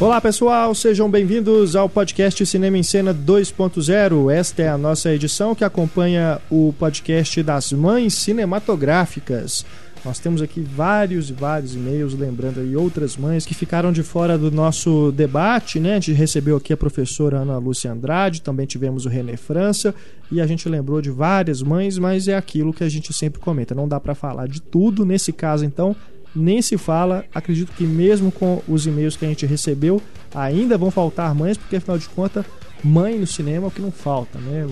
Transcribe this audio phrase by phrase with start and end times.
[0.00, 4.32] Olá pessoal, sejam bem-vindos ao podcast Cinema em Cena 2.0.
[4.32, 9.66] Esta é a nossa edição que acompanha o podcast das mães cinematográficas.
[10.02, 14.38] Nós temos aqui vários e vários e-mails lembrando aí outras mães que ficaram de fora
[14.38, 15.90] do nosso debate, né?
[15.90, 19.94] A gente recebeu aqui a professora Ana Lúcia Andrade, também tivemos o René França
[20.32, 23.74] e a gente lembrou de várias mães, mas é aquilo que a gente sempre comenta,
[23.74, 25.04] não dá para falar de tudo.
[25.04, 25.94] Nesse caso, então,
[26.34, 27.24] nem se fala.
[27.34, 30.00] Acredito que mesmo com os e-mails que a gente recebeu,
[30.34, 32.44] ainda vão faltar mães, porque afinal de contas,
[32.82, 34.68] mãe no cinema é o que não falta, né?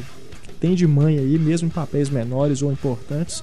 [0.61, 3.43] Tem de mãe aí, mesmo em papéis menores ou importantes,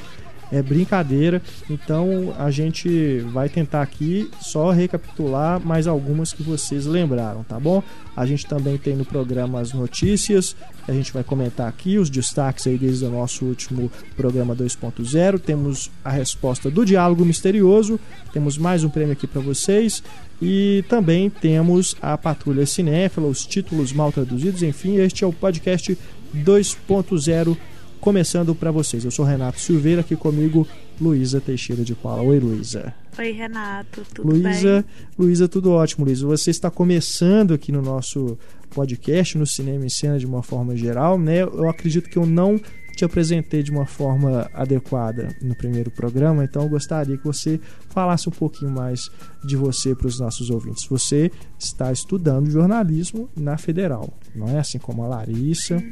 [0.52, 1.42] é brincadeira.
[1.70, 7.82] Então a gente vai tentar aqui só recapitular mais algumas que vocês lembraram, tá bom?
[8.16, 10.56] A gente também tem no programa as notícias,
[10.88, 15.40] a gente vai comentar aqui os destaques aí desde o nosso último programa 2.0.
[15.40, 18.00] Temos a resposta do diálogo misterioso,
[18.32, 20.02] temos mais um prêmio aqui para vocês
[20.42, 25.98] e também temos a Patrulha Cinéfila, os títulos mal traduzidos, enfim, este é o podcast
[26.36, 27.58] 2.0
[28.06, 29.04] começando para vocês.
[29.04, 30.68] Eu sou Renato Silveira, aqui comigo
[31.02, 32.22] Luísa Teixeira de Paula.
[32.22, 32.94] Oi, Luísa.
[33.18, 35.10] Oi, Renato, tudo Luísa, bem?
[35.18, 36.28] Luísa, tudo ótimo, Luísa.
[36.28, 38.38] Você está começando aqui no nosso
[38.70, 41.42] podcast, no Cinema em Cena de uma forma geral, né?
[41.42, 42.62] Eu acredito que eu não
[42.96, 48.30] te apresentei de uma forma adequada no primeiro programa, então eu gostaria que você falasse
[48.30, 49.10] um pouquinho mais
[49.44, 50.86] de você para os nossos ouvintes.
[50.88, 55.84] Você está estudando jornalismo na Federal, não é assim como a Larissa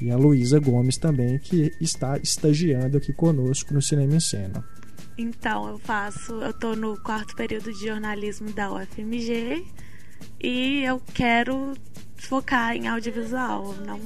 [0.00, 4.64] e a Luísa Gomes também, que está estagiando aqui conosco no Cinema em Cena.
[5.18, 9.64] Então, eu faço, eu tô no quarto período de jornalismo da UFMG
[10.42, 11.74] e eu quero
[12.16, 14.00] focar em audiovisual, não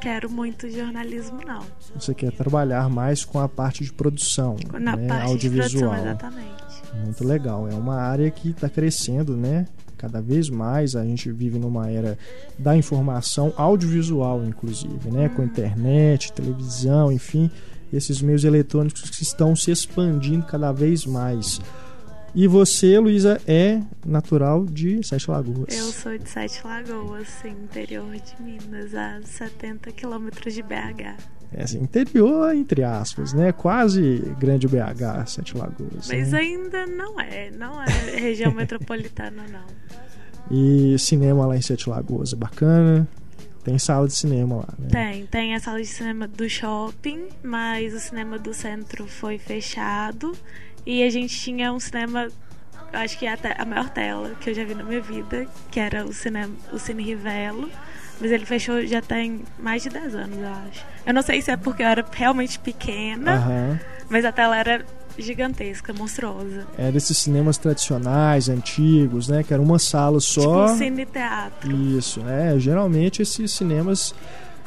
[0.00, 1.64] quero muito jornalismo não.
[1.94, 5.08] Você quer trabalhar mais com a parte de produção, Na né?
[5.08, 5.68] parte audiovisual.
[5.68, 6.68] de produção, exatamente.
[7.04, 7.68] Muito legal.
[7.68, 9.66] É uma área que está crescendo, né?
[9.98, 12.16] Cada vez mais a gente vive numa era
[12.58, 15.28] da informação audiovisual, inclusive, né?
[15.28, 17.50] Com internet, televisão, enfim,
[17.92, 21.60] esses meios eletrônicos que estão se expandindo cada vez mais.
[22.34, 25.76] E você, Luísa, é natural de Sete Lagoas.
[25.76, 31.37] Eu sou de Sete Lagoas, interior de Minas, a 70 quilômetros de BH.
[31.52, 33.52] É assim, interior, entre aspas, né?
[33.52, 36.08] Quase grande BH, Sete Lagoas.
[36.08, 36.38] Mas né?
[36.40, 37.86] ainda não é, não é
[38.16, 39.64] região metropolitana não.
[40.50, 43.08] E cinema lá em Sete Lagoas, é bacana.
[43.64, 44.88] Tem sala de cinema lá, né?
[44.90, 50.32] Tem, tem a sala de cinema do shopping, mas o cinema do centro foi fechado.
[50.86, 52.28] E a gente tinha um cinema,
[52.92, 55.80] acho que é até a maior tela que eu já vi na minha vida, que
[55.80, 57.68] era o, cinema, o Cine Rivelo.
[58.20, 60.84] Mas ele fechou já tem mais de 10 anos, eu acho.
[61.06, 63.80] Eu não sei se é porque eu era realmente pequena, Aham.
[64.10, 64.84] mas a tela era
[65.16, 66.66] gigantesca, monstruosa.
[66.76, 69.42] É desses cinemas tradicionais, antigos, né?
[69.42, 70.40] Que era uma sala só.
[70.40, 71.70] Tipo um cine teatro.
[71.96, 72.58] Isso, né?
[72.58, 74.14] Geralmente esses cinemas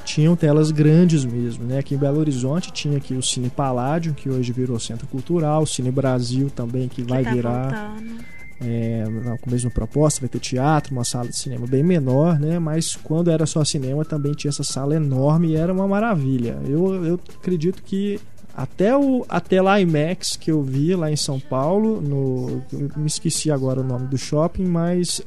[0.03, 1.79] tinham telas grandes mesmo, né?
[1.79, 5.67] Aqui em Belo Horizonte tinha aqui o Cine Paládio, que hoje virou Centro Cultural, o
[5.67, 8.40] Cine Brasil também, que vai que tá virar voltando.
[8.63, 9.03] É,
[9.41, 12.59] com a mesma proposta, vai ter teatro, uma sala de cinema bem menor, né?
[12.59, 16.59] Mas quando era só cinema também tinha essa sala enorme e era uma maravilha.
[16.67, 18.19] Eu, eu acredito que
[18.55, 22.61] até o até lá IMAX que eu vi lá em São Paulo, no,
[22.95, 25.21] me esqueci agora o nome do shopping, mas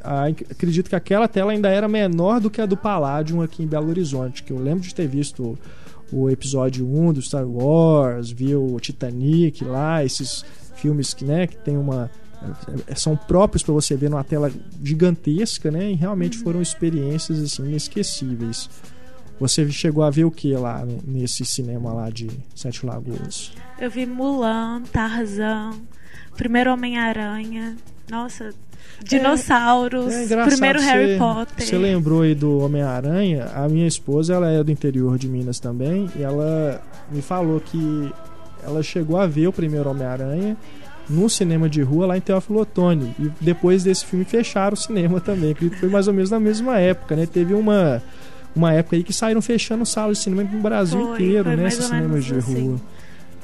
[0.50, 3.88] acredito que aquela tela ainda era menor do que a do Palladium aqui em Belo
[3.88, 5.58] Horizonte, que eu lembro de ter visto
[6.12, 10.44] o episódio 1 do Star Wars, vi o Titanic lá, esses
[10.76, 12.10] filmes que, né, que tem uma
[12.96, 14.50] são próprios para você ver numa tela
[14.82, 15.90] gigantesca, né?
[15.90, 18.68] E realmente foram experiências assim inesquecíveis.
[19.40, 23.52] Você chegou a ver o que lá nesse cinema lá de Sete Lagoas?
[23.80, 25.72] Eu vi Mulan, Tarzan,
[26.36, 27.76] Primeiro Homem-Aranha.
[28.08, 28.50] Nossa,
[29.02, 31.66] dinossauros, É engraçado primeiro você- Harry Potter.
[31.66, 33.46] Você lembrou aí do Homem-Aranha?
[33.54, 36.80] A minha esposa, ela é do interior de Minas também, e ela
[37.10, 38.12] me falou que
[38.62, 40.56] ela chegou a ver o primeiro Homem-Aranha
[41.08, 43.14] no cinema de rua lá em Teófilo Otoni.
[43.18, 45.52] E depois desse filme fecharam o cinema também.
[45.52, 47.26] Acredito que foi mais ou menos na mesma época, né?
[47.26, 48.02] Teve uma,
[48.54, 51.68] uma época aí que saíram fechando salas de cinema no Brasil Foi, inteiro, foi né?
[51.68, 52.68] Esses cinemas de assim.
[52.68, 52.80] rua.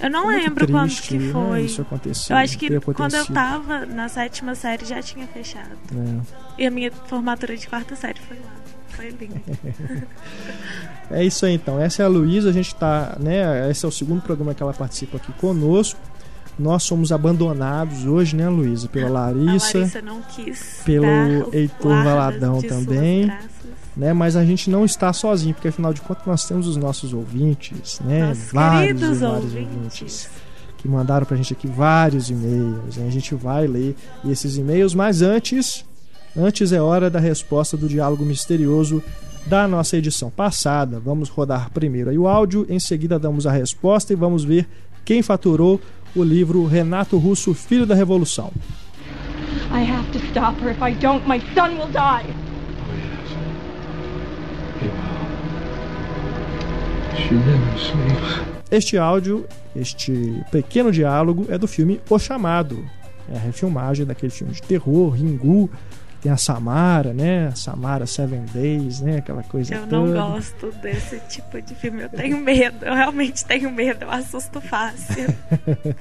[0.02, 1.60] Eu não Muito lembro quando triste, que né, foi.
[1.62, 2.34] Isso aconteceu.
[2.34, 5.76] eu acho que ter quando eu tava na sétima série já tinha fechado.
[5.92, 6.20] né?
[6.56, 8.52] E a minha formatura de quarta série foi lá.
[8.88, 9.40] Foi lindo.
[11.12, 11.80] É isso aí então.
[11.80, 13.68] Essa é a Luísa, a gente tá, né?
[13.68, 15.98] Esse é o segundo programa que ela participa aqui conosco.
[16.60, 18.88] Nós somos abandonados hoje, né, Luísa?
[18.88, 20.80] Pela A Larissa, Larissa não quis.
[20.84, 21.06] pelo
[21.52, 23.32] Heitor Valadão também.
[23.96, 24.12] né?
[24.12, 28.00] Mas a gente não está sozinho, porque afinal de contas nós temos os nossos ouvintes,
[28.04, 28.28] né?
[28.28, 29.54] Nossos vários e vários ouvintes.
[29.56, 30.30] ouvintes
[30.78, 32.96] que mandaram pra gente aqui vários e-mails.
[32.96, 33.06] né?
[33.06, 35.84] A gente vai ler esses e-mails, mas antes
[36.36, 39.02] Antes é hora da resposta do diálogo misterioso
[39.46, 41.00] da nossa edição passada.
[41.00, 44.68] Vamos rodar primeiro aí o áudio, em seguida damos a resposta e vamos ver
[45.04, 45.80] quem faturou
[46.14, 48.52] o livro Renato Russo, Filho da Revolução.
[49.72, 50.70] I have to stop her.
[50.70, 52.24] If I don't, my son will die.
[52.26, 53.30] Oh, yes.
[54.80, 55.10] He will.
[57.16, 58.50] She never sleeps.
[58.70, 62.84] Este áudio, este pequeno diálogo é do filme O Chamado.
[63.28, 65.68] É a refilmagem daquele filme de terror, Ringu,
[66.20, 67.48] tem a Samara, né?
[67.48, 69.18] A Samara Seven Days, né?
[69.18, 69.96] Aquela coisa Eu toda.
[69.96, 72.02] não gosto desse tipo de filme.
[72.02, 72.84] Eu tenho medo.
[72.84, 74.04] Eu realmente tenho medo.
[74.04, 75.34] Eu assusto fácil.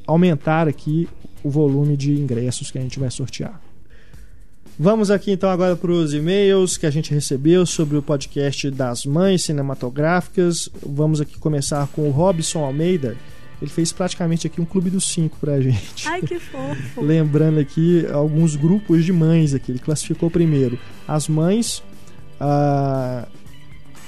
[0.08, 1.10] aumentar aqui
[1.44, 3.62] o volume de ingressos que a gente vai sortear.
[4.78, 9.06] Vamos aqui então agora para os e-mails que a gente recebeu sobre o podcast das
[9.06, 10.68] mães cinematográficas.
[10.84, 13.16] Vamos aqui começar com o Robson Almeida.
[13.62, 16.08] Ele fez praticamente aqui um clube dos cinco pra gente.
[16.08, 17.02] Ai, que fofo.
[17.06, 19.72] Lembrando aqui alguns grupos de mães aqui.
[19.72, 21.84] Ele classificou primeiro as mães.
[22.40, 23.28] Ah,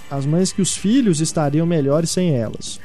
[0.10, 2.80] as mães que os filhos estariam melhores sem elas.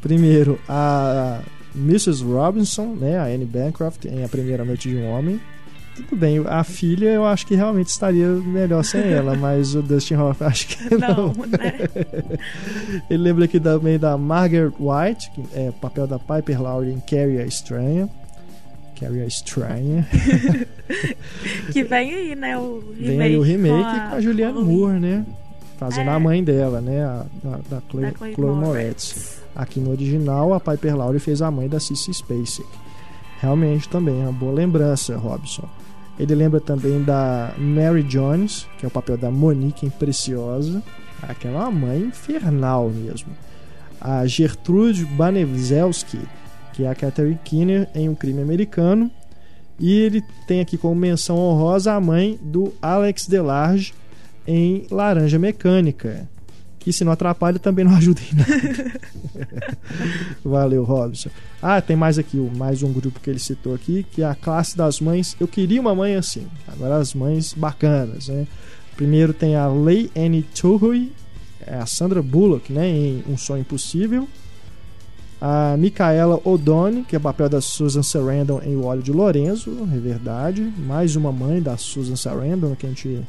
[0.00, 1.42] Primeiro, a
[1.74, 2.24] Mrs.
[2.24, 5.38] Robinson, né, a Anne Bancroft, em A Primeira Noite de um Homem
[6.02, 10.14] tudo bem, a filha eu acho que realmente estaria melhor sem ela, mas o Dustin
[10.14, 11.32] Hoffman acho que não.
[11.32, 12.38] não né?
[13.10, 17.40] Ele lembra aqui também da Margaret White, que é papel da Piper Laurie em Carrie
[17.40, 18.08] a Estranha.
[18.98, 20.06] Carrie a Estranha.
[21.72, 23.06] que vem aí, né, o remake.
[23.06, 25.26] Vem aí o remake com a, com a Julianne Moore, né?
[25.78, 26.12] Fazendo é.
[26.12, 27.04] a mãe dela, né?
[27.04, 29.38] A, a da Chloe, da Chloe, Chloe Moretz.
[29.54, 32.68] Aqui no original, a Piper Laurie fez a mãe da Cissy Spacek.
[33.40, 35.68] Realmente também, é uma boa lembrança, Robson.
[36.18, 40.82] Ele lembra também da Mary Jones, que é o papel da Monique em Preciosa.
[41.22, 43.30] Aquela é uma mãe infernal mesmo.
[44.00, 46.20] A Gertrude Banevzelski,
[46.72, 49.10] que é a Catherine Keener em Um Crime Americano.
[49.78, 53.94] E ele tem aqui como menção honrosa a mãe do Alex Delarge
[54.46, 56.28] em Laranja Mecânica.
[56.88, 59.00] Que se não atrapalha também não ajuda em nada.
[60.42, 61.28] Valeu, Robson.
[61.60, 64.74] Ah, tem mais aqui, mais um grupo que ele citou aqui, que é a classe
[64.74, 65.36] das mães.
[65.38, 66.46] Eu queria uma mãe assim.
[66.66, 68.46] Agora as mães bacanas, né?
[68.96, 70.46] Primeiro tem a Lei Anne
[71.66, 74.26] é a Sandra Bullock, né, em Um Sonho Impossível.
[75.38, 79.76] A Micaela O'Donnell, que é o papel da Susan Sarandon em O Óleo de Lorenzo,
[79.94, 80.72] é verdade.
[80.78, 83.20] Mais uma mãe da Susan Sarandon, que a gente,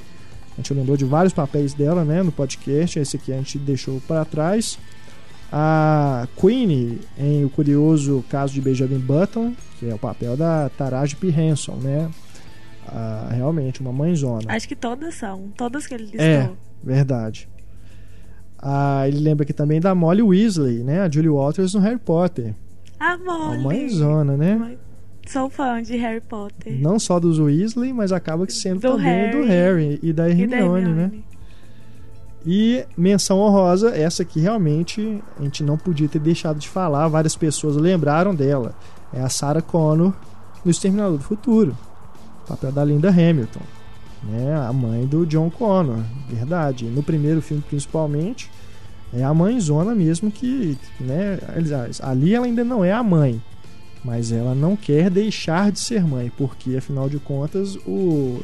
[0.60, 3.00] gente lembrou de vários papéis dela né, no podcast.
[3.00, 4.78] Esse aqui a gente deixou para trás.
[5.52, 11.16] A Queenie em O Curioso Caso de Benjamin Button, que é o papel da Taraji
[11.16, 11.30] P.
[11.30, 12.10] Henson, né?
[12.88, 14.44] Ah, realmente, uma mãezona.
[14.48, 16.22] Acho que todas são, todas que ele listou.
[16.22, 16.52] É,
[16.84, 17.50] verdade.
[18.62, 21.02] Ah, ele lembra aqui também da Molly Weasley, né?
[21.02, 22.54] A Julie Walters no Harry Potter.
[23.00, 23.58] A Molly!
[23.58, 24.78] Uma mãezona, né?
[25.32, 26.82] Sou fã de Harry Potter.
[26.82, 30.28] Não só dos Weasley, mas acaba que sendo do também Harry, do Harry e da
[30.28, 30.94] Hermione, e da Hermione.
[30.96, 31.12] né?
[32.44, 37.36] E menção honrosa, essa aqui realmente a gente não podia ter deixado de falar, várias
[37.36, 38.74] pessoas lembraram dela.
[39.14, 40.14] É a Sarah Connor
[40.66, 41.78] no Exterminador do Futuro,
[42.48, 43.62] papel da Linda Hamilton,
[44.24, 44.56] né?
[44.56, 46.86] a mãe do John Connor, verdade.
[46.86, 48.50] No primeiro filme, principalmente,
[49.14, 51.38] é a mãezona mesmo que, né?
[52.02, 53.40] Ali ela ainda não é a mãe,
[54.04, 58.40] mas ela não quer deixar de ser mãe, porque afinal de contas o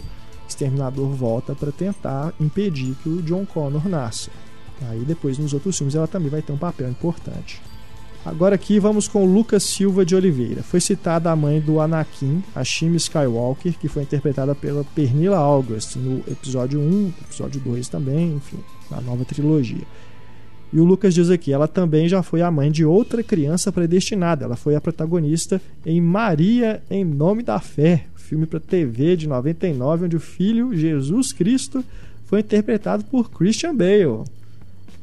[0.48, 4.30] Exterminador volta para tentar impedir que o John Connor nasça.
[4.90, 7.62] Aí depois nos outros filmes ela também vai ter um papel importante.
[8.26, 10.64] Agora aqui vamos com Lucas Silva de Oliveira.
[10.64, 15.96] Foi citada a mãe do Anakin, a Shimi Skywalker, que foi interpretada pela Pernilla August
[15.96, 18.58] no episódio 1, episódio 2 também, enfim,
[18.90, 19.84] na nova trilogia.
[20.74, 24.46] E o Lucas diz aqui: ela também já foi a mãe de outra criança predestinada.
[24.46, 30.06] Ela foi a protagonista em Maria em Nome da Fé, filme para TV de 99,
[30.06, 31.84] onde o filho Jesus Cristo
[32.26, 34.24] foi interpretado por Christian Bale.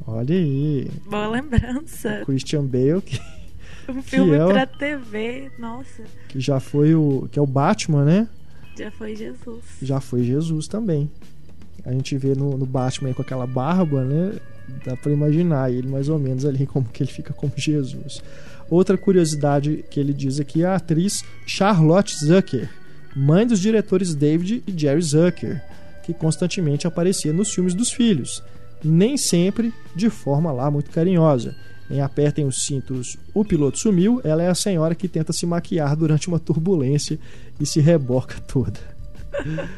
[0.07, 0.91] Olha aí.
[1.09, 2.23] Boa lembrança.
[2.27, 3.21] Christian Bale que
[3.89, 6.03] um filme é o, pra TV, nossa.
[6.29, 8.29] Que já foi o que é o Batman, né?
[8.77, 9.65] Já foi Jesus.
[9.81, 11.11] Já foi Jesus também.
[11.85, 14.35] A gente vê no, no Batman com aquela barba, né?
[14.85, 18.23] Dá para imaginar ele mais ou menos ali como que ele fica como Jesus.
[18.71, 22.69] Outra curiosidade que ele diz aqui é a atriz Charlotte Zucker,
[23.15, 25.63] mãe dos diretores David e Jerry Zucker,
[26.03, 28.43] que constantemente aparecia nos filmes dos filhos,
[28.83, 31.55] nem sempre de forma lá muito carinhosa.
[31.91, 35.95] Em Apertem os Cintos, o piloto sumiu, ela é a senhora que tenta se maquiar
[35.95, 37.19] durante uma turbulência
[37.61, 38.81] e se reboca toda.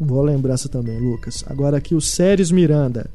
[0.00, 1.44] Boa lembrança também, Lucas.
[1.46, 3.10] Agora aqui o Séries Miranda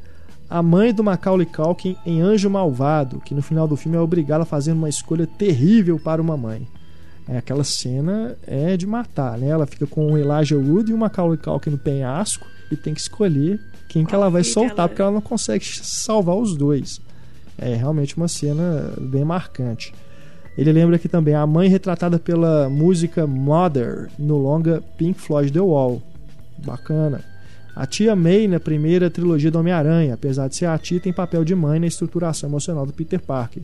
[0.49, 4.43] a mãe do Macaulay Culkin em Anjo Malvado, que no final do filme é obrigada
[4.43, 6.67] a fazer uma escolha terrível para uma mãe.
[7.27, 9.47] É, aquela cena é de matar, né?
[9.49, 13.01] Ela fica com o Elijah Wood e o Macaulay Culkin no penhasco e tem que
[13.01, 16.99] escolher quem que ela vai soltar, porque ela não consegue salvar os dois.
[17.55, 19.93] É realmente uma cena bem marcante.
[20.57, 25.61] Ele lembra que também a mãe retratada pela música Mother no longa Pink Floyd The
[25.61, 26.01] Wall.
[26.65, 27.23] Bacana.
[27.75, 31.45] A tia May na primeira trilogia do Homem-Aranha, apesar de ser a tia, tem papel
[31.45, 33.63] de mãe na estruturação emocional do Peter Parker.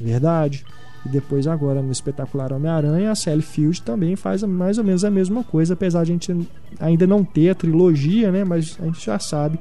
[0.00, 0.64] Verdade.
[1.04, 5.10] E depois agora no espetacular Homem-Aranha, a Sally Field também faz mais ou menos a
[5.10, 6.48] mesma coisa, apesar de a gente
[6.80, 8.44] ainda não ter a trilogia, né?
[8.44, 9.58] Mas a gente já sabe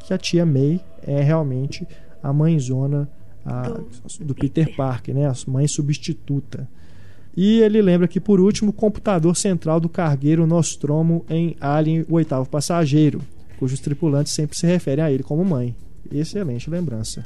[0.00, 1.86] que a tia May é realmente
[2.22, 3.08] a mãezona
[3.44, 3.86] a, do,
[4.20, 5.26] do Peter, Peter Parker, né?
[5.26, 6.68] A mãe substituta.
[7.36, 12.14] E ele lembra que, por último, o computador central do cargueiro Nostromo em Alien, o
[12.14, 13.20] oitavo passageiro,
[13.58, 15.74] cujos tripulantes sempre se referem a ele como mãe.
[16.10, 17.24] Excelente lembrança.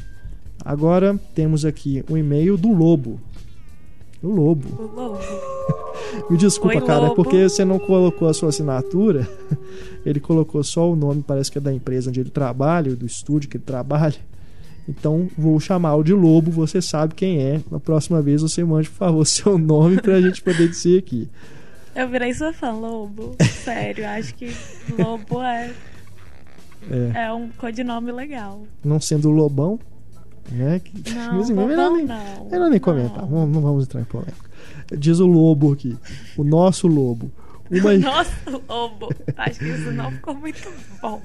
[0.65, 3.21] Agora temos aqui um e-mail do Lobo.
[4.23, 4.69] O Lobo.
[4.81, 5.19] O Lobo.
[6.31, 7.13] Me desculpa, Oi, cara, Lobo.
[7.13, 9.29] é porque você não colocou a sua assinatura.
[10.07, 13.51] Ele colocou só o nome, parece que é da empresa onde ele trabalha, do estúdio
[13.51, 14.15] que ele trabalha.
[14.89, 17.61] Então vou chamá-lo de Lobo, você sabe quem é.
[17.71, 21.29] Na próxima vez você mande, por favor, seu nome pra gente poder dizer aqui.
[21.95, 23.35] Eu virei sua fã, Lobo.
[23.65, 24.55] Sério, acho que
[24.99, 25.73] Lobo é,
[26.91, 28.63] É, é um codinome legal.
[28.85, 29.79] não sendo Lobão,
[30.53, 30.79] né?
[30.79, 32.49] que- Não, melhor Lobão nem- não.
[32.51, 33.29] Melhor nem comentar, Não.
[33.29, 34.47] vamos- não vamos entrar em polêmica.
[34.97, 35.97] Diz o Lobo aqui,
[36.37, 37.29] o nosso Lobo.
[37.71, 38.33] Uma, Nossa,
[38.69, 39.09] Lobo.
[39.37, 41.23] Acho que isso não ficou muito bom.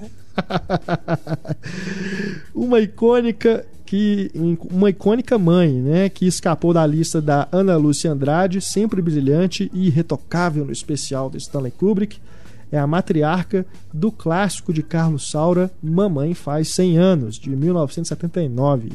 [2.54, 4.30] uma icônica que
[4.70, 9.88] uma icônica mãe, né, que escapou da lista da Ana Lúcia Andrade, sempre brilhante e
[9.88, 12.18] irretocável no especial do Stanley Kubrick,
[12.70, 18.92] é a matriarca do clássico de Carlos Saura, Mamãe faz 100 anos, de 1979,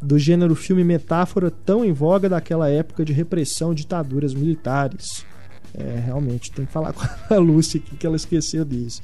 [0.00, 5.26] do gênero filme metáfora tão em voga daquela época de repressão ditaduras militares.
[5.74, 9.02] É, realmente, tem que falar com a Ana Lúcia aqui que ela esqueceu disso.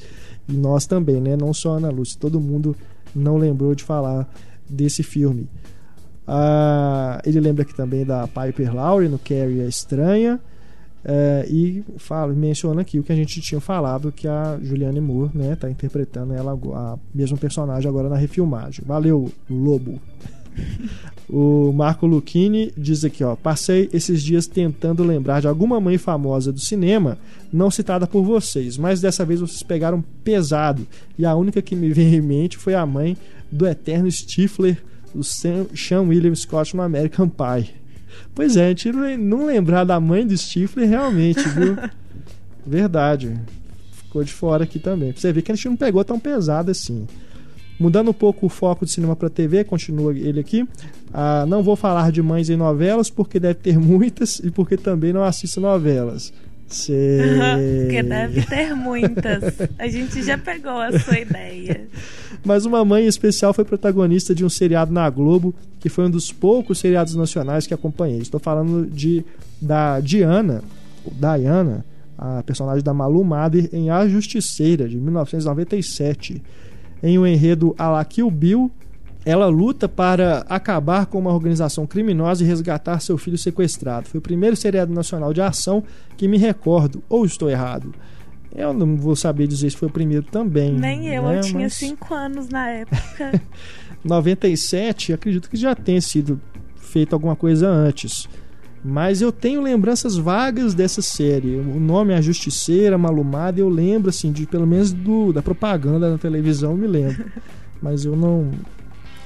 [0.48, 1.36] E nós também, né?
[1.36, 2.76] Não só a Ana Lúcia, todo mundo
[3.14, 4.28] não lembrou de falar
[4.68, 5.48] desse filme.
[6.26, 10.40] Ah, ele lembra aqui também da Piper Laurie no Carrie a Estranha.
[11.04, 15.30] É, e fala, menciona aqui o que a gente tinha falado, que a Julianne Moore
[15.32, 18.84] né, tá interpretando ela a mesma personagem agora na refilmagem.
[18.84, 20.00] Valeu, Lobo.
[21.28, 26.50] O Marco Lucchini diz aqui, ó, passei esses dias tentando lembrar de alguma mãe famosa
[26.50, 27.18] do cinema,
[27.52, 30.86] não citada por vocês, mas dessa vez vocês pegaram pesado,
[31.18, 33.14] e a única que me veio em mente foi a mãe
[33.52, 34.82] do eterno Stifler,
[35.14, 37.74] o Sam, Sean William Scott no American Pie.
[38.34, 41.76] Pois é, a gente não- lembrar da mãe do Stifler realmente, viu?
[42.66, 43.38] Verdade.
[43.92, 45.12] Ficou de fora aqui também.
[45.12, 47.06] Pra você ver que a gente não pegou tão pesado assim.
[47.78, 50.66] Mudando um pouco o foco de cinema para TV, continua ele aqui.
[51.12, 55.12] Ah, não vou falar de mães em novelas, porque deve ter muitas e porque também
[55.12, 56.32] não assisto novelas.
[56.68, 57.20] Sei.
[57.80, 59.54] Porque deve ter muitas.
[59.78, 61.88] A gente já pegou a sua ideia.
[62.44, 66.10] Mas uma mãe em especial foi protagonista de um seriado na Globo, que foi um
[66.10, 68.18] dos poucos seriados nacionais que acompanhei.
[68.18, 69.24] Estou falando de
[69.60, 70.62] da Diana,
[71.04, 71.84] ou Diana,
[72.18, 76.42] a personagem da Malu Mader em A Justiceira, de 1997.
[77.02, 78.70] Em um enredo a la Kill Bill,
[79.24, 84.08] ela luta para acabar com uma organização criminosa e resgatar seu filho sequestrado.
[84.08, 85.82] Foi o primeiro seriado nacional de ação
[86.16, 87.94] que me recordo, ou estou errado.
[88.54, 90.72] Eu não vou saber dizer se foi o primeiro também.
[90.72, 91.36] Nem eu, né?
[91.36, 93.42] eu tinha Mas 5 anos na época.
[94.02, 96.40] 97, acredito que já tenha sido
[96.76, 98.28] feito alguma coisa antes.
[98.84, 101.56] Mas eu tenho lembranças vagas dessa série.
[101.56, 106.10] O nome é A Justiceira, Malumada, eu lembro assim de pelo menos do, da propaganda
[106.10, 107.24] na televisão, eu me lembro.
[107.82, 108.50] Mas eu não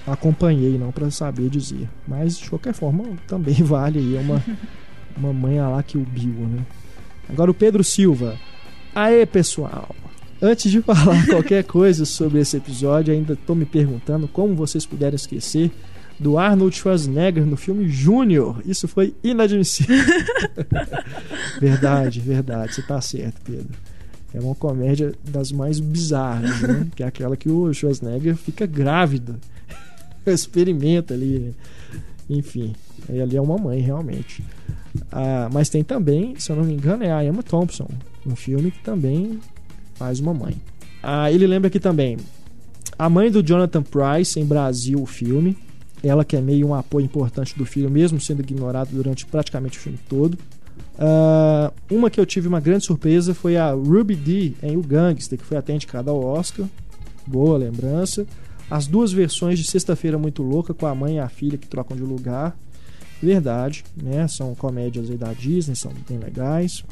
[0.06, 1.88] acompanhei não para saber dizer.
[2.06, 4.42] Mas de qualquer forma também vale aí uma,
[5.16, 6.66] uma mãe lá que o Bill, né?
[7.28, 8.36] Agora o Pedro Silva.
[8.94, 9.94] Aê, pessoal!
[10.40, 15.14] Antes de falar qualquer coisa sobre esse episódio, ainda estou me perguntando como vocês puderam
[15.14, 15.70] esquecer
[16.22, 18.62] do Arnold Schwarzenegger no filme Júnior.
[18.64, 19.96] Isso foi inadmissível.
[21.60, 22.74] verdade, verdade.
[22.74, 23.74] Você está certo, Pedro.
[24.34, 26.86] É uma comédia das mais bizarras, né?
[26.96, 29.36] que é aquela que o Schwarzenegger fica grávido.
[30.24, 31.52] Experimenta ali, né?
[32.30, 32.74] Enfim,
[33.08, 34.42] ali é uma mãe, realmente.
[35.10, 37.88] Ah, mas tem também, se eu não me engano, é a Emma Thompson,
[38.24, 39.40] um filme que também
[39.94, 40.56] faz uma mãe.
[41.02, 42.16] Ah, ele lembra aqui também
[42.98, 45.56] a mãe do Jonathan Price em Brasil, o filme.
[46.02, 49.80] Ela que é meio um apoio importante do filho, mesmo sendo ignorado durante praticamente o
[49.80, 50.36] filme todo.
[50.94, 55.38] Uh, uma que eu tive uma grande surpresa foi a Ruby Dee em O Gangster,
[55.38, 56.66] que foi até indicada ao Oscar.
[57.26, 58.26] Boa lembrança.
[58.70, 61.96] As duas versões de Sexta-feira Muito Louca, com a mãe e a filha que trocam
[61.96, 62.56] de lugar.
[63.22, 64.26] Verdade, né?
[64.26, 66.84] São comédias aí da Disney, são bem legais.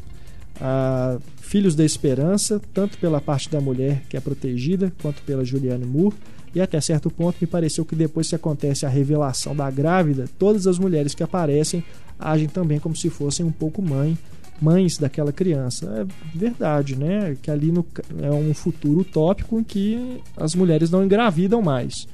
[0.57, 5.85] Uh, Filhos da Esperança, tanto pela parte da mulher que é protegida, quanto pela Julianne
[5.85, 6.15] Moore.
[6.53, 10.67] E até certo ponto me pareceu que depois que acontece a revelação da grávida, todas
[10.67, 11.83] as mulheres que aparecem
[12.19, 14.17] agem também como se fossem um pouco mãe,
[14.61, 15.85] mães daquela criança.
[16.05, 17.35] É verdade, né?
[17.41, 17.85] Que ali no,
[18.21, 22.07] é um futuro utópico em que as mulheres não engravidam mais.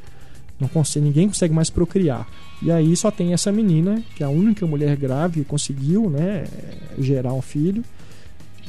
[0.60, 2.28] Não consegue, ninguém consegue mais procriar.
[2.62, 6.46] E aí só tem essa menina, que é a única mulher grave que conseguiu né,
[6.98, 7.84] gerar um filho.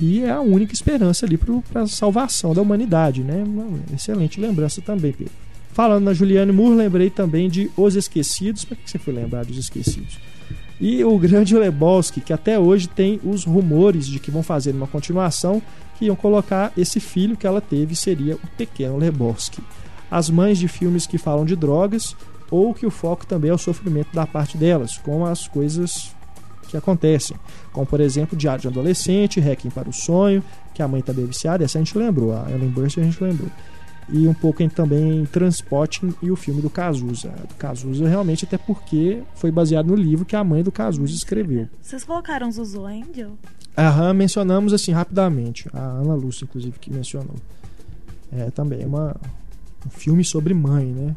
[0.00, 3.42] E é a única esperança ali para a salvação da humanidade, né?
[3.44, 5.32] Uma excelente lembrança também, Pedro.
[5.78, 8.64] Falando na Juliane Moore, lembrei também de Os Esquecidos.
[8.64, 10.18] Para que você foi lembrar dos Esquecidos?
[10.80, 14.88] E o grande Lebowski, que até hoje tem os rumores de que vão fazer uma
[14.88, 15.62] continuação,
[15.96, 19.62] que iam colocar esse filho que ela teve, seria o pequeno Lebowski.
[20.10, 22.16] As mães de filmes que falam de drogas,
[22.50, 26.12] ou que o foco também é o sofrimento da parte delas, com as coisas
[26.68, 27.36] que acontecem.
[27.72, 30.42] Como, por exemplo, Diário de Adolescente, Hacking para o Sonho,
[30.74, 33.22] que a mãe está bem viciada, essa a gente lembrou, a Ellen Burst a gente
[33.22, 33.48] lembrou
[34.10, 37.30] e um pouco em, também em Transporting e o filme do Cazuza.
[37.48, 41.68] Do Cazuza realmente até porque foi baseado no livro que a mãe do Cazuza escreveu.
[41.80, 43.36] Vocês colocaram Zuzu Angel?
[43.76, 45.68] Aham, mencionamos assim rapidamente.
[45.72, 47.36] A Ana Lúcia, inclusive, que mencionou.
[48.32, 49.16] É também uma,
[49.86, 51.16] um filme sobre mãe, né?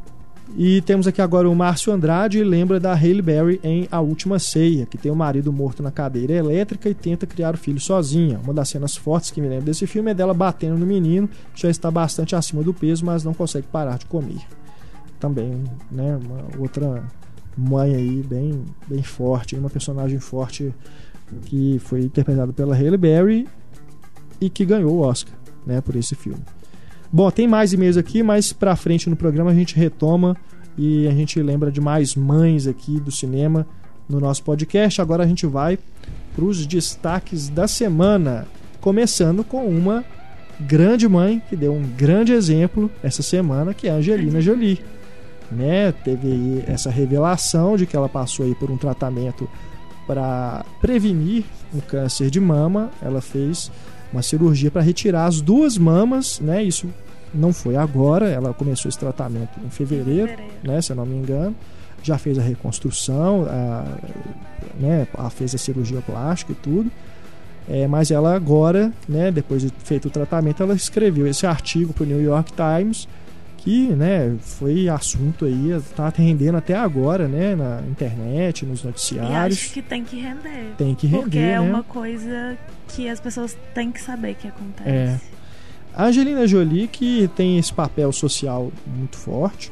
[0.58, 4.86] E temos aqui agora o Márcio Andrade, lembra da Halle Berry em A Última Ceia,
[4.86, 8.40] que tem o marido morto na cadeira elétrica e tenta criar o filho sozinha.
[8.44, 11.70] Uma das cenas fortes que me lembro desse filme é dela batendo no menino, já
[11.70, 14.42] está bastante acima do peso, mas não consegue parar de comer.
[15.20, 17.02] Também, né, uma outra
[17.58, 20.74] mãe aí bem, bem forte, uma personagem forte
[21.46, 23.48] que foi interpretada pela Halle Berry
[24.40, 25.34] e que ganhou o Oscar,
[25.66, 26.44] né, por esse filme.
[27.14, 30.38] Bom, tem mais e-mails aqui, mas pra frente no programa a gente retoma
[30.78, 33.68] e a gente lembra de mais mães aqui do cinema
[34.08, 35.02] no nosso podcast.
[35.02, 35.78] Agora a gente vai
[36.34, 38.48] para os destaques da semana,
[38.80, 40.06] começando com uma
[40.62, 44.80] grande mãe que deu um grande exemplo essa semana, que é a Angelina Jolie.
[45.52, 45.92] Né?
[45.92, 49.50] Teve aí essa revelação de que ela passou aí por um tratamento
[50.08, 51.44] para prevenir
[51.74, 52.90] o câncer de mama.
[53.02, 53.70] Ela fez
[54.12, 56.64] uma cirurgia para retirar as duas mamas, né?
[56.64, 56.88] Isso
[57.34, 60.54] não foi agora, ela começou esse tratamento em fevereiro, fevereiro.
[60.64, 60.82] né?
[60.82, 61.56] Se eu não me engano.
[62.04, 63.86] Já fez a reconstrução, a,
[64.80, 65.08] né?
[65.14, 66.92] A fez a cirurgia plástica e tudo.
[67.70, 72.04] É, mas ela agora, né, depois de feito o tratamento, ela escreveu esse artigo para
[72.04, 73.08] o New York Times
[73.62, 79.32] que, né, foi assunto aí, está rendendo até agora, né, na internet, nos noticiários.
[79.32, 80.74] E acho que tem que render.
[80.78, 81.60] Tem que render, Porque é né?
[81.60, 84.90] uma coisa que as pessoas têm que saber que acontece.
[84.90, 85.20] É.
[85.94, 89.72] A Angelina Jolie, que tem esse papel social muito forte,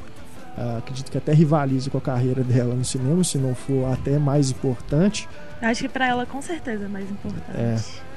[0.56, 4.20] uh, acredito que até rivaliza com a carreira dela no cinema, se não for até
[4.20, 5.28] mais importante.
[5.62, 7.58] Acho que para ela com certeza é mais importante.
[7.58, 8.09] É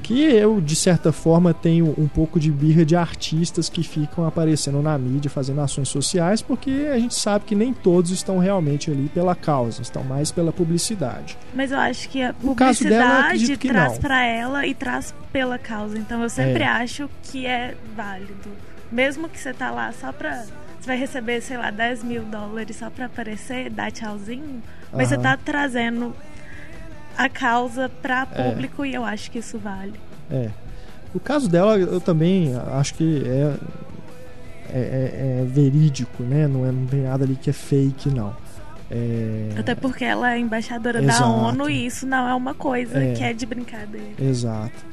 [0.00, 4.82] que eu, de certa forma, tenho um pouco de birra de artistas que ficam aparecendo
[4.82, 9.08] na mídia, fazendo ações sociais, porque a gente sabe que nem todos estão realmente ali
[9.08, 11.36] pela causa, estão mais pela publicidade.
[11.54, 15.98] Mas eu acho que a publicidade dela, traz para ela e traz pela causa.
[15.98, 16.66] Então eu sempre é.
[16.66, 18.50] acho que é válido.
[18.90, 20.44] Mesmo que você tá lá só pra.
[20.80, 24.62] Você vai receber, sei lá, 10 mil dólares só pra aparecer, dar tchauzinho.
[24.92, 25.16] Mas Aham.
[25.16, 26.16] você tá trazendo
[27.20, 28.50] a causa para é.
[28.50, 28.88] público é.
[28.88, 29.92] e eu acho que isso vale.
[30.30, 30.48] É.
[31.14, 33.56] O caso dela, eu também acho que é,
[34.70, 36.48] é, é, é verídico, né?
[36.48, 38.34] Não, é, não tem nada ali que é fake, não.
[38.90, 39.50] É...
[39.58, 41.20] Até porque ela é embaixadora Exato.
[41.20, 43.12] da ONU e isso não é uma coisa é.
[43.12, 44.14] que é de brincadeira.
[44.18, 44.86] Exato.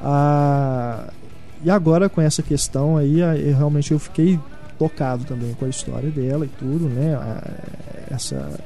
[0.00, 1.12] Ah,
[1.62, 4.40] e agora com essa questão aí, eu, realmente eu fiquei
[4.78, 7.16] tocado também com a história dela e tudo, né?
[8.10, 8.58] Essa,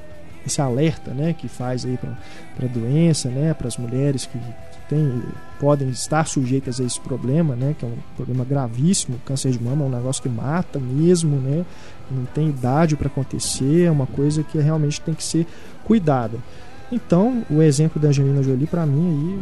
[0.47, 1.33] esse alerta, né?
[1.33, 3.53] Que faz aí para a doença, né?
[3.55, 4.39] Para as mulheres que
[4.89, 5.23] tem,
[5.59, 7.75] podem estar sujeitas a esse problema, né?
[7.79, 9.19] Que é um problema gravíssimo.
[9.25, 11.65] Câncer de mama é um negócio que mata mesmo, né?
[12.11, 15.47] Não tem idade para acontecer, é uma coisa que realmente tem que ser
[15.85, 16.39] cuidada.
[16.91, 19.41] Então, o exemplo da Angelina Jolie para mim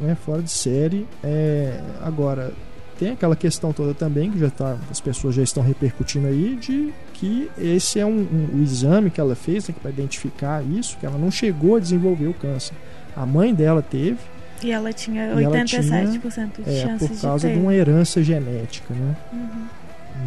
[0.00, 1.06] aí, né, fora de série.
[1.22, 2.52] É, agora,
[3.00, 6.92] tem aquela questão toda também que já tá, as pessoas já estão repercutindo aí de
[7.14, 11.06] que esse é um, um o exame que ela fez né, para identificar isso, que
[11.06, 12.74] ela não chegou a desenvolver o câncer.
[13.16, 14.18] A mãe dela teve.
[14.62, 18.92] E ela tinha 87% tinha, de é, chances por causa de, de, uma herança genética,
[18.92, 19.16] né?
[19.32, 19.66] Uhum.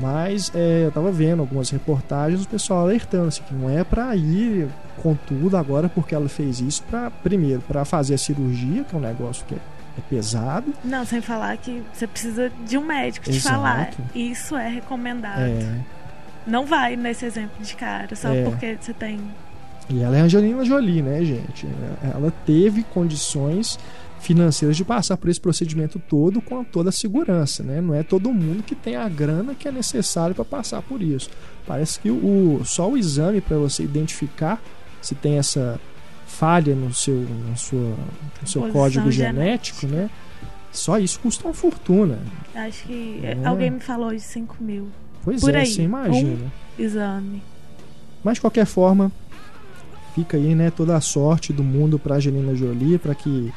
[0.02, 4.16] Mas é, eu estava vendo algumas reportagens, o pessoal alertando assim, que não é para
[4.16, 8.96] ir com tudo agora porque ela fez isso para primeiro para fazer a cirurgia, que
[8.96, 9.60] é um negócio que é
[9.98, 10.74] é pesado.
[10.84, 13.56] Não, sem falar que você precisa de um médico te Exato.
[13.56, 13.92] falar.
[14.16, 15.42] Isso é recomendado.
[15.42, 15.80] É,
[16.46, 18.44] Não vai nesse exemplo de cara, só É.
[18.44, 19.20] porque você tem.
[19.90, 21.68] e ela é Angelina Jolie, né, gente?
[22.04, 23.78] Ela teve condições
[24.20, 27.82] financeiras de passar por esse procedimento todo com toda a segurança, né?
[27.82, 31.30] Não é todo mundo que tem a grana que é necessário para passar por isso.
[31.68, 34.62] Parece que o só o exame para você identificar
[35.02, 35.80] se tem essa
[36.34, 37.96] falha no seu, no sua,
[38.42, 39.82] no seu código genética.
[39.82, 40.10] genético, né?
[40.72, 42.20] Só isso custa uma fortuna.
[42.56, 43.38] Acho que É.
[43.46, 44.88] alguém me falou de 5 mil
[45.24, 46.52] Pois Por é, aí, você imagina.
[46.78, 47.42] exame.
[48.24, 49.10] Mas de qualquer forma,
[50.16, 53.54] fica aí, né, toda a sorte do mundo para Angelina Jolie, para que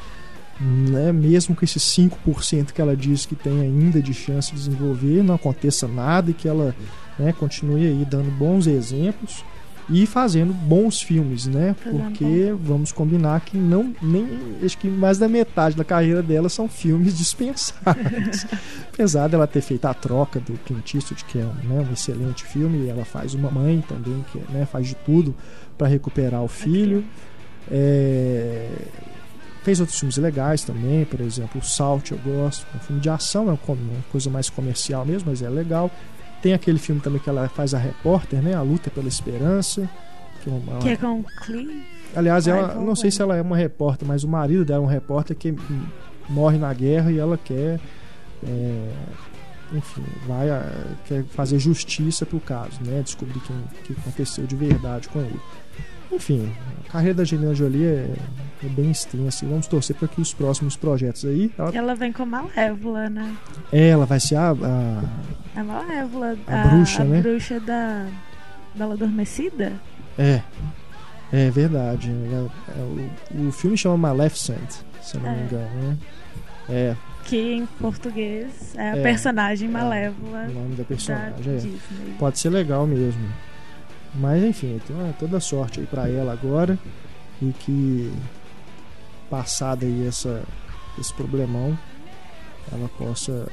[0.61, 5.23] né, mesmo com esses 5% que ela diz que tem ainda de chance de desenvolver,
[5.23, 6.75] não aconteça nada e que ela
[7.19, 9.45] né, continue aí dando bons exemplos
[9.89, 11.77] e fazendo bons filmes, né?
[11.83, 14.27] Porque vamos combinar que não nem
[14.65, 18.47] acho que mais da metade da carreira dela são filmes dispensáveis.
[18.93, 22.87] Apesar dela ter feito a troca do Clint Eastwood, que é né, um excelente filme,
[22.87, 25.35] e ela faz uma mãe também que né, faz de tudo
[25.79, 27.05] para recuperar o filho.
[27.71, 28.69] É,
[29.67, 33.11] Fez outros filmes legais também, por exemplo, o Salt eu gosto, é um filme de
[33.11, 33.59] ação, é uma
[34.13, 35.91] coisa mais comercial mesmo, mas é legal.
[36.43, 38.55] Tem aquele filme também que ela faz a repórter, né?
[38.55, 39.89] A Luta pela Esperança.
[40.43, 41.87] Que é uma, Que é com Cliff.
[42.15, 44.87] Aliás, ela, Michael não sei se ela é uma repórter, mas o marido dela é
[44.87, 45.87] um repórter que hum,
[46.29, 47.81] morre na guerra e ela quer,
[48.47, 48.89] é,
[49.73, 50.71] enfim, vai a-
[51.07, 53.03] quer fazer justiça pro caso, né?
[53.03, 55.41] Descobrir quem que aconteceu de verdade com ele.
[56.17, 56.51] Enfim,
[56.89, 58.15] a carreira da Angelina Jolie é,
[58.65, 62.13] é bem extensa e vamos torcer para que os próximos projetos aí, ela, Ela vem
[62.13, 63.37] com Malévola, né?
[63.73, 65.03] ela vai ser a, a-
[65.61, 66.37] A Malévola.
[66.47, 67.21] A bruxa, a né?
[67.21, 68.07] bruxa da.
[68.75, 69.73] Bela Adormecida?
[70.19, 70.41] é,
[71.33, 72.11] é verdade.
[72.11, 72.49] né?
[72.69, 72.81] É,
[73.39, 74.71] o, o filme chama Maleficent,
[75.03, 75.45] se eu não me É.
[75.45, 75.97] engano, né?
[76.69, 79.03] É, Que em português é a É.
[79.03, 81.35] personagem Malévola o nome da da personagem.
[81.55, 81.57] é.
[81.57, 81.79] Disney.
[82.19, 83.21] Pode ser legal mesmo.
[84.19, 86.79] Mas enfim, então toda sorte aí pra ela agora.
[87.41, 88.11] E que
[89.29, 90.43] passada aí essa,
[90.99, 91.79] esse problemão,
[92.73, 93.47] ela possa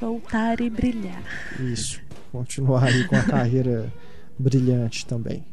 [0.00, 1.22] Voltar e brilhar.
[1.60, 2.00] isso,
[2.32, 3.92] continuar aí com a carreira
[4.38, 5.44] brilhante também.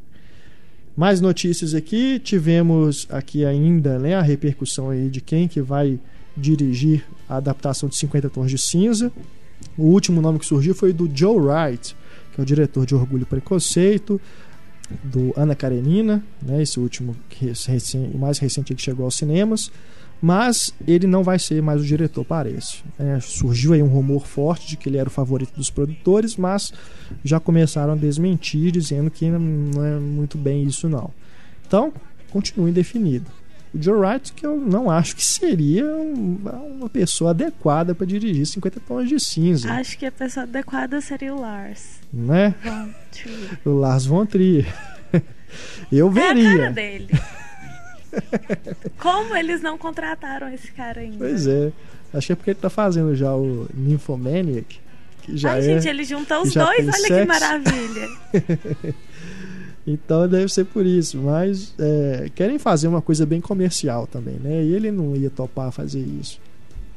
[0.95, 5.99] Mais notícias aqui, tivemos aqui ainda né, a repercussão aí de quem que vai
[6.35, 9.11] dirigir a adaptação de 50 Tons de Cinza.
[9.77, 11.93] O último nome que surgiu foi do Joe Wright,
[12.37, 14.21] que é o diretor de Orgulho e Preconceito,
[15.03, 17.15] do Ana Karenina, né, esse último,
[18.13, 19.71] o mais recente que chegou aos cinemas,
[20.21, 22.83] mas ele não vai ser mais o diretor, parece.
[22.97, 26.71] É, surgiu aí um rumor forte de que ele era o favorito dos produtores, mas
[27.23, 31.11] já começaram a desmentir, dizendo que não é muito bem isso não.
[31.67, 31.91] Então,
[32.29, 33.25] continua indefinido.
[33.73, 36.39] O Joe Wright, que eu não acho que seria um-
[36.79, 41.33] uma pessoa adequada para dirigir 50 tons de cinza, Acho que a pessoa adequada seria
[41.33, 41.99] o Lars.
[42.13, 42.55] né?
[43.65, 44.65] O Lars von Trier.
[45.91, 46.71] Eu É a cara veria.
[46.71, 47.09] dele.
[48.99, 51.17] Como eles não contrataram esse cara ainda?
[51.17, 51.71] Pois é.
[52.13, 54.79] Acho que é porque ele tá fazendo já o Nymphomaniac,
[55.23, 55.61] que já Ai, é.
[55.61, 57.27] gente, ele juntou os dois, olha que sexo.
[57.27, 58.07] maravilha.
[59.87, 61.17] Então deve ser por isso.
[61.17, 64.63] Mas é, querem fazer uma coisa bem comercial também, né?
[64.63, 66.39] E ele não ia topar fazer isso.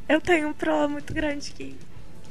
[0.09, 1.77] Eu tenho um problema muito grande que.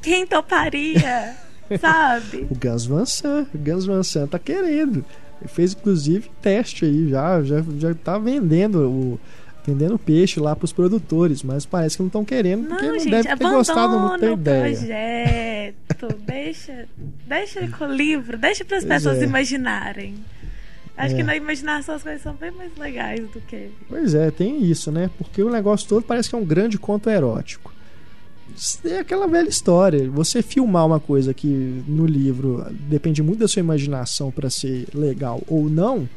[0.01, 1.35] Quem toparia?
[1.79, 2.47] sabe?
[2.49, 5.05] O Gus Van Sant, o Gus Van Sant tá querendo.
[5.41, 9.19] Ele fez inclusive teste aí já, já, já tá vendendo o
[9.65, 13.11] vendendo peixe lá pros produtores, mas parece que não estão querendo porque Não, não, gente,
[13.11, 15.73] deve ter gostado muito da abandona o ideia.
[15.95, 16.17] projeto.
[16.25, 16.87] deixa,
[17.27, 19.23] deixa com o livro, deixa para as pessoas é.
[19.23, 20.15] imaginarem.
[20.99, 21.17] Acho É.
[21.17, 23.69] que na imaginação as coisas são bem mais legais do que.
[23.87, 25.09] Pois é, tem isso, né?
[25.17, 27.73] Porque o negócio todo parece que é um grande conto erótico.
[28.83, 30.09] é aquela velha história.
[30.09, 31.47] Você filmar uma coisa que
[31.87, 36.09] no livro depende muito da sua imaginação para ser legal ou não,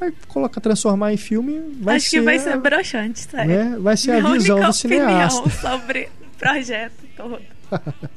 [0.00, 2.18] vai colocar, transformar em filme, vai Acho ser.
[2.18, 3.46] que vai ser broxante, sério.
[3.54, 3.76] Né?
[3.78, 5.50] Vai ser Minha a visão do cineasta.
[5.50, 7.38] sobre o projeto todo.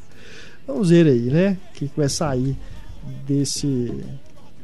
[0.65, 1.58] Vamos ver aí, né?
[1.69, 2.55] O que vai sair
[3.27, 3.91] desse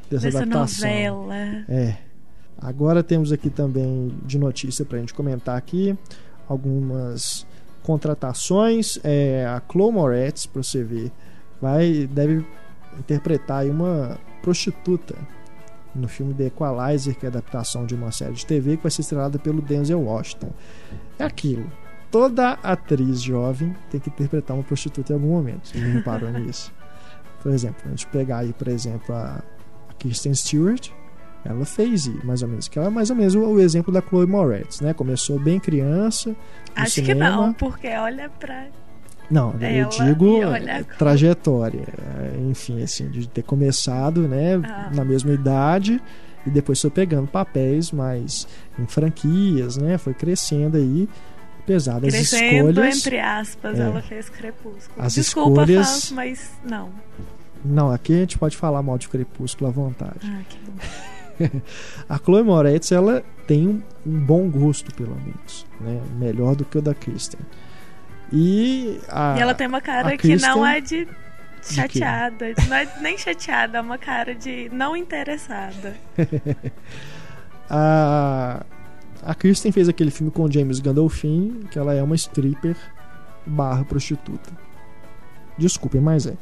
[0.09, 0.89] dessa, Dessa adaptação.
[0.89, 1.35] novela.
[1.67, 1.97] É.
[2.57, 5.97] Agora temos aqui também de notícia pra gente comentar aqui
[6.47, 7.45] algumas
[7.83, 8.97] contratações.
[9.03, 11.11] É, a Chloe Moretz, pra você ver,
[11.61, 12.45] vai deve
[12.97, 15.15] interpretar aí uma prostituta
[15.93, 18.91] no filme The Equalizer, que é a adaptação de uma série de TV que vai
[18.91, 20.51] ser estrelada pelo Denzel Washington.
[21.19, 21.69] É aquilo.
[22.11, 25.67] Toda atriz jovem tem que interpretar uma prostituta em algum momento.
[25.67, 26.71] Você não reparou nisso?
[27.41, 29.54] Por exemplo, a gente pegar aí, por exemplo, a a
[30.07, 30.89] Kristen Stewart,
[31.43, 34.25] ela fez mais ou menos, que ela é mais ou menos o, exemplo da Chloe
[34.25, 34.93] Moretz, né?
[34.93, 36.35] Começou bem criança, no
[36.75, 37.29] Acho que cinema.
[37.29, 38.65] não, porque olha pra.
[39.29, 40.83] Não, eu digo Chloe.
[40.99, 44.91] trajetória, é, enfim, assim, de ter começado, né, Ah.
[44.93, 45.99] na mesma idade
[46.45, 49.97] e depois foi pegando papéis mais em franquias, né?
[49.97, 51.09] Foi crescendo aí,
[51.59, 52.97] apesar das Crescendo, escolhas.
[52.99, 53.83] entre aspas, É.
[53.83, 54.93] ela fez Crepúsculo.
[55.03, 56.89] As Desculpa, escolhas- mas não.
[57.65, 60.19] Não, aqui a gente pode falar mal de Crepúsculo à vontade.
[60.23, 60.75] Ah, que bom.
[62.07, 66.01] A Chloe Moretz, ela tem um, um bom gosto, pelo menos, né?
[66.17, 67.39] Melhor do que o da Kristen.
[68.31, 71.07] E, a, e ela tem uma cara a que Kristen- não é de
[71.61, 72.53] chateada.
[72.69, 75.95] Não é nem chateada, é uma cara de não interessada.
[77.69, 78.63] a,
[79.23, 82.77] a Kristen fez aquele filme com o James Gandolfin, que ela é uma stripper
[83.45, 84.51] barra prostituta.
[85.57, 86.33] Desculpem, mas é.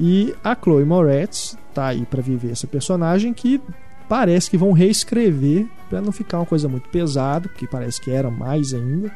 [0.00, 3.60] E a Chloe Moretz tá aí pra viver essa personagem que
[4.08, 8.30] parece que vão reescrever pra não ficar uma coisa muito pesada, porque parece que era
[8.30, 9.10] mais ainda.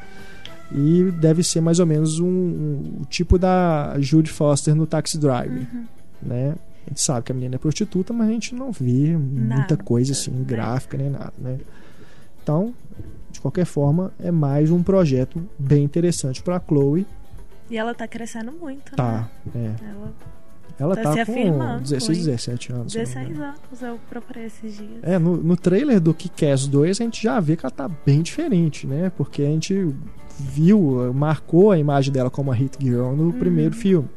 [0.74, 5.18] E deve ser mais ou menos um, um- o tipo da Judy Foster no Taxi
[5.18, 5.84] Driver, Uhum.
[6.22, 6.54] né?
[6.86, 9.76] A gente sabe que a menina é prostituta, mas a gente não vê muita Nada,
[9.76, 10.44] coisa assim, né?
[10.44, 11.58] gráfica nem nada, né?
[12.42, 12.74] Então,
[13.30, 17.06] de qualquer forma, é mais um projeto bem interessante pra Chloe.
[17.70, 19.58] E ela tá crescendo muito, Tá, é.
[19.58, 19.76] né?
[19.80, 20.12] Ela,
[20.78, 22.24] Ela Tá tá, com afirmando, 16, hein?
[22.24, 22.92] 17 anos.
[22.92, 23.44] se não me 16 engano.
[23.44, 24.90] anos eu procurei esses dias.
[25.02, 28.22] É, no, no trailer do Kick-Ass 2 a gente já vê que ela tá bem
[28.22, 29.10] diferente, né?
[29.16, 29.94] Porque a gente
[30.38, 34.08] viu, marcou a imagem dela como a Hit Girl no primeiro filme.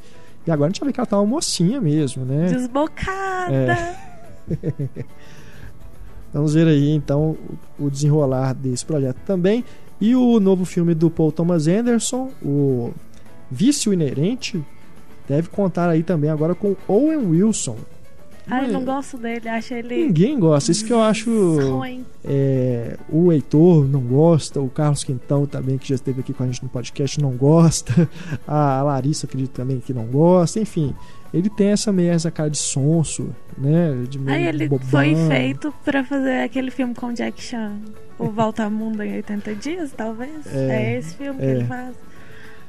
[0.47, 2.47] E agora a gente já vê que ela tá uma mocinha mesmo, né?
[2.51, 3.75] Desbocada!
[6.33, 7.37] Vamos ver aí então
[7.79, 9.63] o desenrolar desse projeto também.
[9.99, 12.91] E o novo filme do Paul Thomas Anderson, o
[13.49, 14.61] Vício Inerente,
[15.27, 17.77] deve contar aí também agora com Owen Wilson.
[18.47, 20.05] Não é- não gosto dele, acho ele.
[20.05, 21.31] Ninguém gosta, isso que eu acho.
[21.77, 22.05] ruim.
[22.23, 26.45] é, o Heitor não gosta, o Carlos Quintão também, que já esteve aqui com a
[26.45, 28.07] gente no podcast, não gosta.
[28.47, 30.59] A Larissa, acredito também que não gosta.
[30.59, 30.93] Enfim,
[31.33, 34.03] ele tem essa meio essa cara de sonso, né?
[34.07, 34.87] De meio Aí ele bobão.
[34.89, 37.77] foi feito pra fazer aquele filme com Jack Chan.
[38.19, 40.45] O Volta ao Mundo em 80 Dias, talvez.
[40.53, 41.45] É, É, esse filme é.
[41.45, 41.95] que ele faz.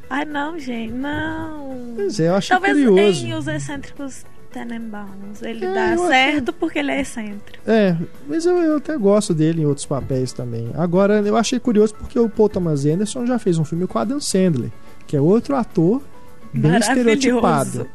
[0.08, 1.92] Ai, não, gente, não.
[1.96, 3.26] Pois é, eu achei Talvez curioso.
[3.26, 7.58] em Os Excêntricos Tenenbaums ele É, dá certo porque ele é excêntrico.
[7.66, 7.96] É,
[8.28, 10.70] mas eu, eu até gosto dele em outros papéis também.
[10.74, 14.20] Agora, eu achei curioso porque o Paul Thomas Anderson já fez um filme com Adam
[14.20, 14.70] Sandler,
[15.06, 16.00] que é outro ator
[16.54, 17.86] bem estereotipado.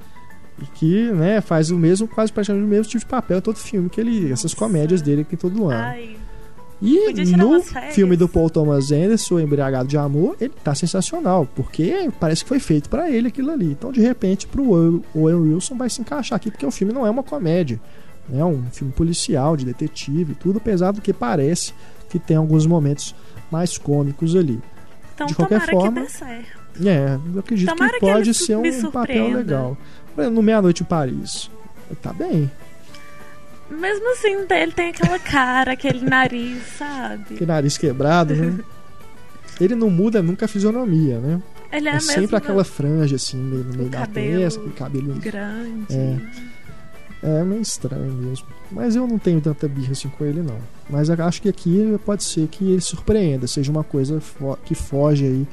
[0.62, 3.56] E que, né, faz o mesmo, quase praticamente o mesmo tipo de papel em todo
[3.56, 4.32] filme que ele.
[4.32, 5.82] Essas comédias dele aqui todo ano.
[5.82, 6.16] Ai,
[6.82, 12.44] E no filme do Paul Thomas Anderson, Embriagado de Amor, ele tá sensacional, porque parece
[12.44, 13.72] que foi feito pra ele aquilo ali.
[13.72, 17.10] Então, de repente, pro Owen Wilson vai se encaixar aqui, porque o filme não é
[17.10, 17.80] uma comédia.
[18.34, 21.74] É um filme policial, de detetive, e tudo, apesar do que parece
[22.10, 23.14] que tem alguns momentos
[23.52, 24.60] mais cômicos ali.
[25.14, 26.88] então De qualquer forma, que.
[26.88, 29.78] É, eu acredito Tomara que que pode ele ser um papel legal.
[30.16, 31.52] Por exemplo, no Meia-Noite em Paris.
[32.02, 32.50] Tá bem.
[33.72, 37.36] Mesmo assim, ele tem aquela cara, aquele nariz, sabe?
[37.36, 38.60] Aquele nariz quebrado, né?
[39.60, 41.42] Ele não muda nunca a fisionomia, né?
[41.72, 44.76] Ele é, É, sempre aquela franja assim, meio no meio o da cabelo testa, aquele
[44.76, 45.14] cabelo.
[45.16, 45.86] grande.
[45.96, 46.18] É.
[47.24, 48.48] É meio estranho mesmo.
[48.72, 50.58] Mas eu não tenho tanta birra assim com ele, não.
[50.90, 54.20] Mas acho que aqui pode ser que ele surpreenda, seja uma coisa
[54.66, 55.48] que foge aí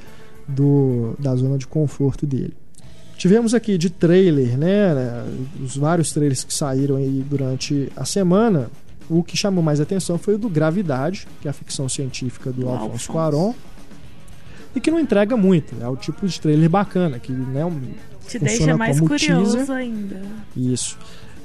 [0.46, 2.56] do, da zona de conforto dele.
[3.18, 5.24] Tivemos aqui de trailer, né?
[5.62, 8.70] Os vários trailers que saíram aí durante a semana.
[9.10, 12.68] O que chamou mais atenção foi o do Gravidade, que é a ficção científica do
[12.68, 13.10] Alfonso.
[13.10, 13.54] Cuarón.
[14.76, 15.74] E que não entrega muito.
[15.82, 17.62] É o tipo de trailer bacana, que né,
[18.28, 19.74] Te deixa mais curioso teaser.
[19.74, 20.22] ainda.
[20.56, 20.96] isso.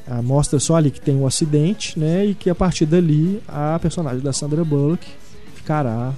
[0.06, 2.26] Ah, mostra só ali que tem um acidente, né?
[2.26, 5.08] E que a partir dali a personagem da Sandra Bullock
[5.56, 6.14] ficará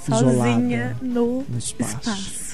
[0.00, 1.96] Sozinha isolada no no espaço.
[2.00, 2.45] espaço.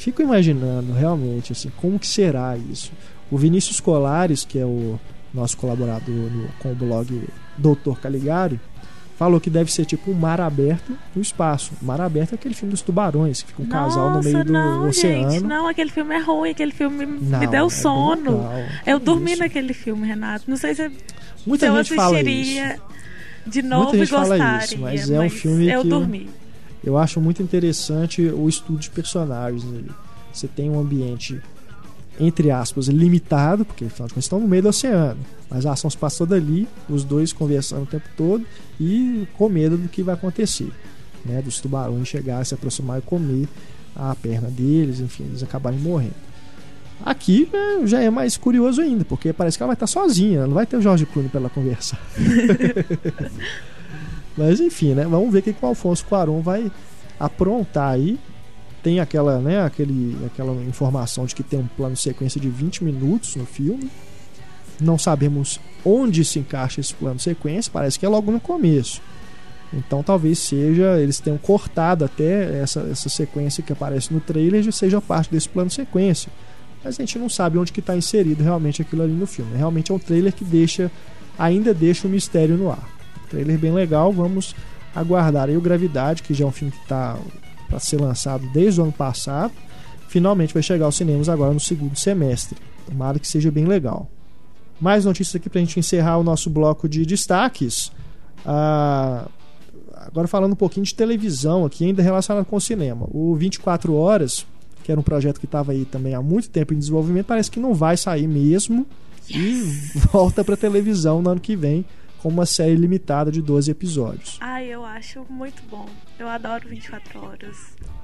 [0.00, 2.90] Fico imaginando realmente assim, como que será isso.
[3.30, 4.98] O Vinícius Colares, que é o
[5.32, 8.58] nosso colaborador no, com o blog Doutor Caligari,
[9.18, 11.72] falou que deve ser tipo um mar aberto no espaço.
[11.82, 14.52] Mar aberto é aquele filme dos tubarões, que fica um Nossa, casal no meio do
[14.52, 15.30] não, oceano.
[15.32, 18.38] Gente, não, aquele filme é ruim, aquele filme Não, me deu é sono.
[18.38, 18.52] legal.
[18.86, 19.42] Eu dormi isso?
[19.42, 20.44] naquele filme, Renato.
[20.48, 20.90] Não sei se,
[21.46, 22.28] Muita se eu gente fala isso.
[22.30, 22.80] assistiria
[23.46, 24.64] de novo Muita gente e fala gostaria.
[24.64, 26.30] isso, mas é um filme eu que- dormi.
[26.82, 29.90] Eu acho muito interessante o estudo de personagens nele.
[30.32, 31.40] Você tem um ambiente,
[32.18, 35.20] entre aspas, limitado, porque afinal de contas estão no meio do oceano.
[35.48, 38.46] Mas a ação se passa toda ali, os dois conversando o tempo todo
[38.78, 40.70] e com medo do que vai acontecer.
[41.24, 41.42] Né?
[41.42, 43.48] Dos tubarões chegar, se aproximar e comer
[43.94, 46.30] a perna deles, enfim, eles acabarem morrendo.
[47.04, 50.54] Aqui né, já é mais curioso ainda, porque parece que ela vai estar sozinha, não
[50.54, 52.00] vai ter o Jorge Clooney para ela conversar.
[54.36, 55.04] Mas enfim, né?
[55.04, 56.70] Vamos ver o que, que o Alfonso Cuarón vai
[57.18, 58.18] aprontar aí.
[58.82, 63.36] Tem aquela, né, aquele, aquela informação de que tem um plano sequência de 20 minutos
[63.36, 63.90] no filme.
[64.80, 69.02] Não sabemos onde se encaixa esse plano sequência, parece que é logo no começo.
[69.72, 74.72] Então talvez seja, eles tenham cortado até essa, essa sequência que aparece no trailer, já
[74.72, 76.32] seja parte desse plano sequência.
[76.82, 79.54] Mas a gente não sabe onde que está inserido realmente aquilo ali no filme.
[79.56, 80.90] Realmente é um trailer que deixa,
[81.38, 82.99] ainda deixa o mistério no ar.
[83.30, 84.54] Trailer bem legal, vamos
[84.94, 87.16] aguardar aí o Gravidade, que já é um filme que está
[87.68, 89.52] para ser lançado desde o ano passado.
[90.08, 92.58] Finalmente vai chegar aos cinemas agora no segundo semestre.
[92.86, 94.10] Tomara que seja bem legal.
[94.80, 97.92] Mais notícias aqui para a gente encerrar o nosso bloco de destaques.
[98.44, 99.28] Ah,
[99.94, 103.06] agora falando um pouquinho de televisão aqui, ainda relacionado com o cinema.
[103.12, 104.44] O 24 Horas,
[104.82, 107.60] que era um projeto que estava aí também há muito tempo em desenvolvimento, parece que
[107.60, 108.84] não vai sair mesmo
[109.28, 109.62] e
[110.10, 111.84] volta para televisão no ano que vem
[112.22, 114.36] com uma série limitada de 12 episódios.
[114.40, 115.88] Ai, eu acho muito bom.
[116.18, 117.56] Eu adoro 24 horas.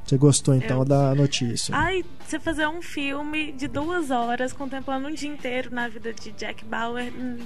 [0.05, 1.75] Você gostou então Eu- da notícia?
[1.77, 6.31] Ai, você fazer um filme de duas horas contemplando um dia inteiro na vida de
[6.33, 7.13] Jack Bauer.
[7.13, 7.39] hum,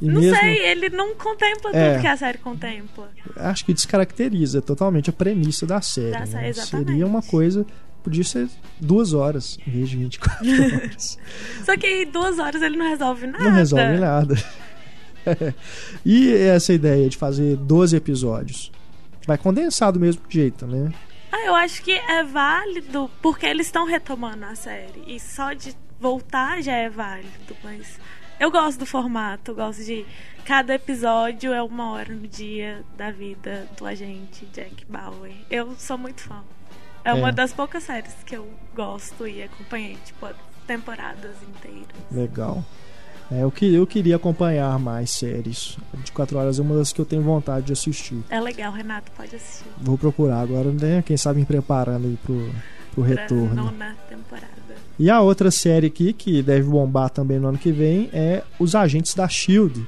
[0.00, 1.92] e não mesmo, sei, ele não contempla É.
[1.92, 3.08] tudo que a série contempla.
[3.36, 6.10] acho que descaracteriza totalmente a premissa da série.
[6.12, 6.26] Da né?
[6.26, 6.88] série, exatamente.
[6.88, 7.64] Seria uma coisa,
[8.02, 8.48] podia ser
[8.80, 10.44] duas horas em vez de 24
[10.74, 11.18] horas.
[11.64, 13.44] Só que em duas horas ele não resolve nada.
[13.44, 14.34] Não resolve nada.
[16.04, 18.72] e essa ideia de fazer 12 episódios?
[19.26, 20.92] Vai condensar do mesmo jeito, né?
[21.32, 25.02] Ah, eu acho que é válido porque eles estão retomando a série.
[25.06, 27.98] E só de voltar já é válido, mas
[28.38, 30.06] eu gosto do formato, eu gosto de
[30.44, 35.32] cada episódio é uma hora no dia da vida do agente Jack Bauer.
[35.50, 36.42] Eu sou muito fã.
[37.04, 37.14] É, É.
[37.14, 40.28] uma das poucas séries que eu gosto e acompanhei, tipo,
[40.66, 41.86] temporadas inteiras.
[42.12, 42.64] Legal.
[43.30, 45.76] É, eu, que, eu queria acompanhar mais séries.
[45.94, 48.18] 24 horas é uma das que eu tenho vontade de assistir.
[48.28, 49.64] É legal, Renato, pode assistir.
[49.80, 51.02] Vou procurar agora, né?
[51.04, 52.48] Quem sabe me preparando aí pro,
[52.94, 53.54] pro Pra retorno.
[53.54, 54.46] nona temporada.
[54.98, 58.74] E a outra série aqui, que deve bombar também no ano que vem, é Os
[58.74, 59.86] Agentes da Shield.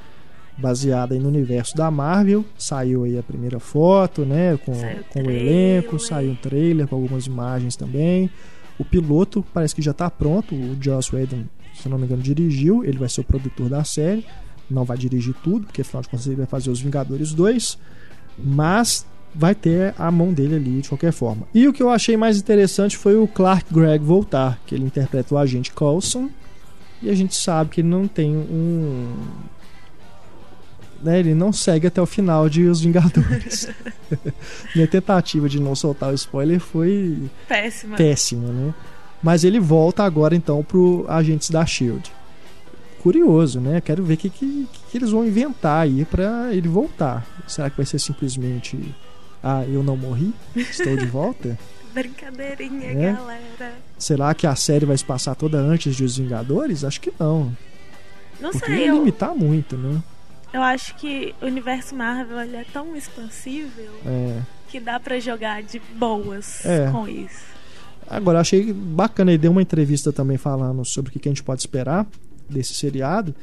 [0.59, 2.45] Baseada aí no universo da Marvel.
[2.59, 4.59] Saiu aí a primeira foto, né?
[4.67, 8.29] Com, Saiu com o elenco, saiu um trailer com algumas imagens também.
[8.77, 10.57] O piloto parece que já tá pronto.
[10.57, 11.45] O Joss Whedon,
[11.81, 12.85] se eu não me engano, dirigiu.
[12.85, 14.25] Ele vai ser o produtor da série.
[14.71, 17.79] Não vai dirigir tudo, porque afinal de contas ele vai fazer os Vingadores 2.
[18.39, 21.47] Mas vai ter a mão dele ali de qualquer forma.
[21.55, 25.35] E o que eu achei mais interessante foi o Clark Gregg voltar, que ele interpreta
[25.35, 26.29] o agente Coulson.
[27.01, 29.15] E a gente sabe que ele não tem um.
[31.01, 33.69] Né, ele não segue até o final de Os Vingadores.
[34.75, 37.97] Minha tentativa de não soltar o spoiler foi Péssima.
[37.97, 38.75] péssima, né?
[39.23, 42.11] Mas ele volta agora então pro Agentes da Shield.
[43.03, 43.81] Curioso, né?
[43.81, 47.25] Quero ver o que, que, que eles vão inventar aí pra ele voltar.
[47.47, 48.79] Será que vai ser simplesmente
[49.43, 50.33] Ah, eu não morri?
[50.55, 51.59] Estou de volta?
[51.95, 53.13] Brincadeirinha, É?
[53.13, 53.75] galera.
[53.97, 56.85] Será que a série vai se passar toda antes de Os Vingadores?
[56.85, 57.57] Acho que não.
[58.41, 60.01] Não Porque sei, ia eu, limitar muito, né?
[60.53, 64.41] eu acho que o universo Marvel é tão expansível É.
[64.69, 66.91] que dá pra jogar de boas É.
[66.91, 67.43] com isso.
[68.09, 71.61] Agora, achei bacana, ele deu uma entrevista também falando sobre o que a gente pode
[71.61, 72.07] esperar
[72.49, 73.35] desse seriado.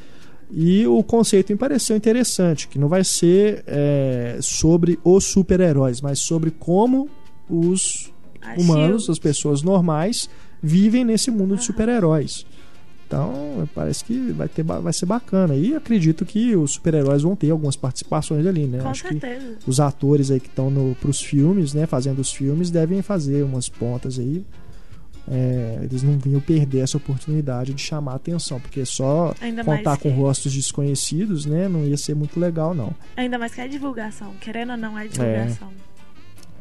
[0.52, 6.20] E o conceito me pareceu interessante, que não vai ser é, sobre os super-heróis, mas
[6.20, 7.10] sobre como
[7.50, 8.12] os
[8.42, 10.30] A humanos, as pessoas normais,
[10.62, 12.46] vivem nesse mundo de super-heróis.
[13.08, 15.56] Então, parece que vai, ter, vai ser bacana.
[15.56, 18.80] E acredito que os super-heróis vão ter algumas participações ali, né?
[18.82, 19.58] Com Acho que certeza.
[19.68, 24.18] os atores aí que estão pros filmes, né, fazendo os filmes, devem fazer umas pontas
[24.18, 24.44] aí.
[25.28, 29.98] É, eles não vinham perder essa oportunidade de chamar a atenção, porque só Ainda contar
[29.98, 32.94] com que- rostos desconhecidos, né, não ia ser muito legal, não.
[33.18, 34.34] Ainda mais que é divulgação.
[34.40, 35.70] Querendo ou não, é divulgação.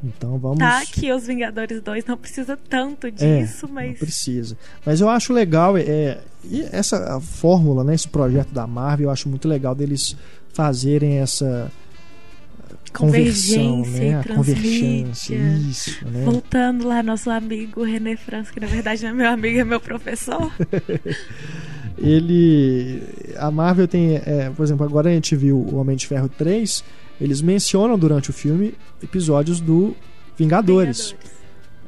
[0.05, 0.59] Então vamos.
[0.59, 3.91] Tá que os Vingadores 2 não precisa tanto disso, é, mas.
[3.91, 4.59] Não precisa.
[4.85, 9.29] Mas eu acho legal, é, e essa fórmula, né, esse projeto da Marvel, eu acho
[9.29, 10.17] muito legal deles
[10.53, 11.71] fazerem essa
[12.93, 14.21] conversão, né?
[14.21, 16.25] A convergência, isso, né?
[16.25, 19.81] Voltando lá, nosso amigo René França, que na verdade não é meu amigo, é meu
[19.81, 20.53] professor.
[21.97, 23.03] Ele.
[23.37, 24.17] A Marvel tem.
[24.17, 26.85] É, por exemplo, agora a gente viu o Homem de Ferro 3.
[27.21, 29.95] Eles mencionam durante o filme episódios do
[30.37, 31.13] Vingadores.
[31.13, 31.35] Vingadores.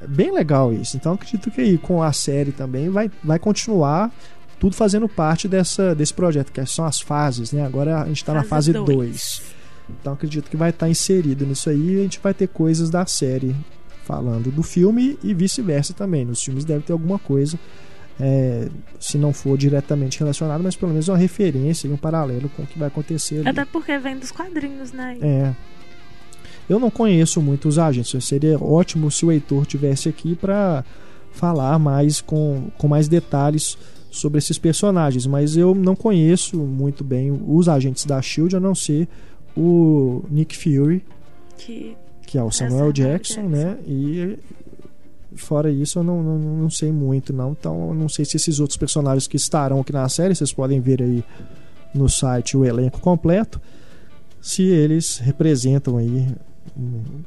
[0.00, 0.96] É bem legal isso.
[0.96, 4.12] Então acredito que aí com a série também vai, vai continuar
[4.59, 7.64] tudo fazendo parte dessa, desse projeto, que são as fases, né?
[7.64, 9.42] Agora a gente está na fase 2.
[9.88, 13.07] Então acredito que vai estar inserido nisso aí e a gente vai ter coisas da
[13.07, 13.54] série
[14.04, 16.24] falando do filme e vice-versa também.
[16.24, 17.59] Nos filmes deve ter alguma coisa,
[18.21, 22.62] é, se não for diretamente relacionado, mas pelo menos uma referência e um paralelo com
[22.62, 23.49] o que vai acontecer ali.
[23.49, 25.19] Até porque vem dos quadrinhos, né?
[25.21, 25.55] É.
[26.69, 28.25] Eu não conheço muito os agentes.
[28.25, 30.85] Seria ótimo se o Heitor tivesse aqui para
[31.31, 33.77] falar mais com, com mais detalhes
[34.11, 38.75] sobre esses personagens, mas eu não conheço muito bem os agentes da Shield, a não
[38.75, 39.07] ser
[39.55, 41.05] o Nick Fury,
[41.59, 41.95] que,
[42.27, 43.79] que é o Samuel, Jackson, Jackson, né?
[43.87, 44.39] E
[45.35, 48.61] fora isso eu não, não, não sei muito não, então eu não sei se esses
[48.61, 51.24] outros personagens que estarão aqui na série, vocês podem ver aí
[51.95, 53.61] no site o elenco completo,
[54.41, 56.29] se eles representam aí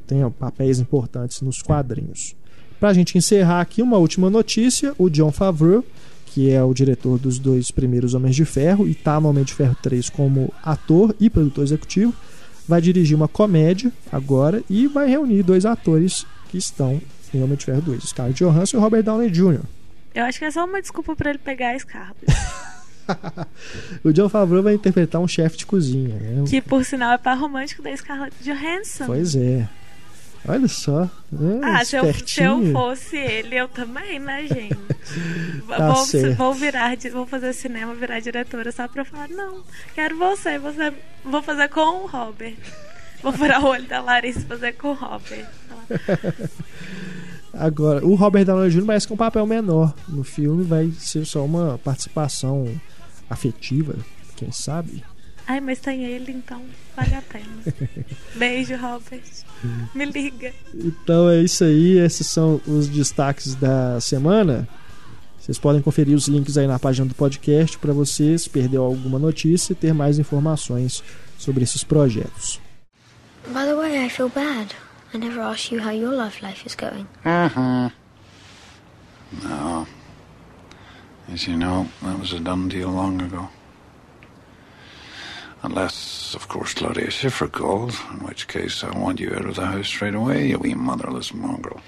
[0.06, 2.36] têm papéis importantes nos quadrinhos.
[2.80, 5.84] Para a gente encerrar aqui, uma última notícia: o John Favreau
[6.30, 9.54] que é o diretor dos dois primeiros Homens de Ferro e está no Homem de
[9.54, 12.14] Ferro 3 como ator e produtor executivo,
[12.68, 17.02] vai dirigir uma comédia agora e vai reunir dois atores que estão
[17.34, 19.62] em Homem de Ferro 2, Scarlett Johansson e Robert Downey Jr.
[20.14, 22.26] Eu acho que é só uma desculpa para ele pegar a Scarlett.
[24.04, 26.16] o John Favreau vai interpretar um chefe de cozinha.
[26.16, 26.44] Né?
[26.48, 29.06] Que por sinal é par romântico da Scarlett Johansson.
[29.06, 29.68] Pois é.
[30.48, 31.04] Olha só.
[31.04, 34.76] É, ah, se eu, se eu, fosse ele, eu também, né, gente?
[35.68, 36.06] tá vou,
[36.36, 39.64] vou, virar, vou fazer cinema, virar diretora só pra falar, não,
[39.94, 42.56] quero você, você vou fazer com o Robert.
[43.22, 45.46] Vou furar o olho da Larissa e fazer com o Robert.
[47.54, 48.86] Agora, o Robert Downey Jr.
[48.86, 52.80] parece que é um papel menor no filme, vai ser só uma participação
[53.30, 53.96] afetiva,
[54.36, 55.04] quem sabe?
[55.48, 56.62] Ai, mas tem ele, então
[56.96, 57.46] vale a pena.
[58.38, 59.24] Beijo, Robert.
[59.96, 60.54] Me liga.
[60.76, 61.98] Então é isso aí.
[61.98, 64.68] Esses são os destaques da semana.
[65.40, 69.74] Vocês podem conferir os links aí na página do podcast para vocês perder alguma notícia
[69.74, 71.04] e ter mais informações
[71.36, 72.62] sobre esses projetos.
[73.48, 74.76] By the way, I feel bad.
[75.14, 77.08] I never asked you how your love life is going.
[77.26, 77.90] Uh-huh.
[79.44, 79.88] No.
[81.32, 83.50] As you know, that was a done deal long ago.
[85.62, 89.66] Unless, of course, Claudia Schiffer calls, in which case I want you out of the
[89.66, 91.82] house straight away, you wee motherless mongrel.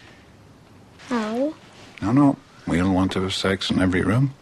[1.09, 1.55] Oh.
[2.01, 2.37] No, no.
[2.67, 4.33] We'll want to have sex in every room,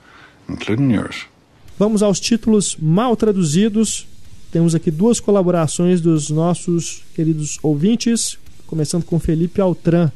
[0.47, 1.25] including yours.
[1.77, 4.05] Vamos aos títulos mal traduzidos.
[4.51, 8.37] Temos aqui duas colaborações dos nossos queridos ouvintes,
[8.69, 10.11] começando com Felipe Altran.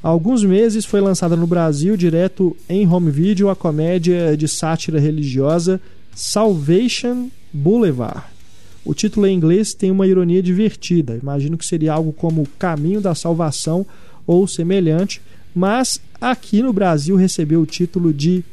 [0.00, 5.00] Há alguns meses foi lançada no Brasil, direto em home video, a comédia de sátira
[5.00, 5.80] religiosa
[6.14, 8.22] Salvation Boulevard.
[8.84, 11.18] O título em inglês tem uma ironia divertida.
[11.20, 13.84] Imagino que seria algo como Caminho da Salvação
[14.24, 15.20] ou semelhante,
[15.52, 18.44] mas aqui no Brasil recebeu o título de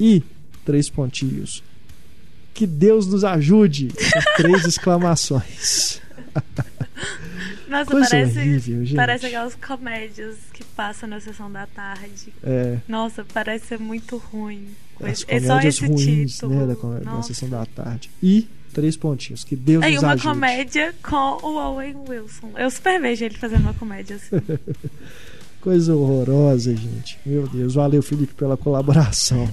[0.00, 0.24] I
[0.64, 1.62] três pontinhos.
[2.52, 3.88] Que Deus nos ajude!
[4.36, 6.00] três exclamações.
[7.72, 8.96] Nossa, Coisa parece, horrível, gente.
[8.96, 12.32] parece aquelas comédias que passam na sessão da tarde.
[12.42, 12.78] É.
[12.88, 14.68] Nossa, parece ser muito ruim.
[15.02, 16.54] As é só esse ruins, título.
[16.66, 18.10] Né, da, da sessão da tarde.
[18.22, 19.42] E três pontinhos.
[19.42, 20.28] Que Deus Aí, nos uma ajude.
[20.28, 22.50] comédia com o Owen Wilson.
[22.56, 24.40] Eu super vejo ele fazendo uma comédia assim.
[25.60, 27.18] Coisa horrorosa, gente.
[27.24, 27.74] Meu Deus.
[27.74, 29.48] Valeu, Felipe, pela colaboração.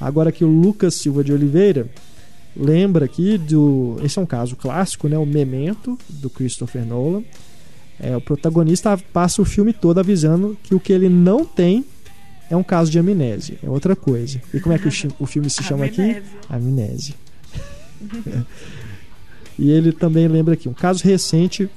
[0.00, 1.88] Agora que o Lucas Silva de Oliveira
[2.56, 3.96] lembra aqui do.
[4.02, 5.18] Esse é um caso clássico, né?
[5.18, 7.22] O Memento, do Christopher Nolan.
[7.98, 11.84] É, o protagonista passa o filme todo avisando que o que ele não tem
[12.50, 14.40] é um caso de amnésia, é outra coisa.
[14.52, 16.22] E como é que o, o filme se chama aqui?
[16.48, 17.14] Amnésia.
[19.58, 21.70] e ele também lembra aqui um caso recente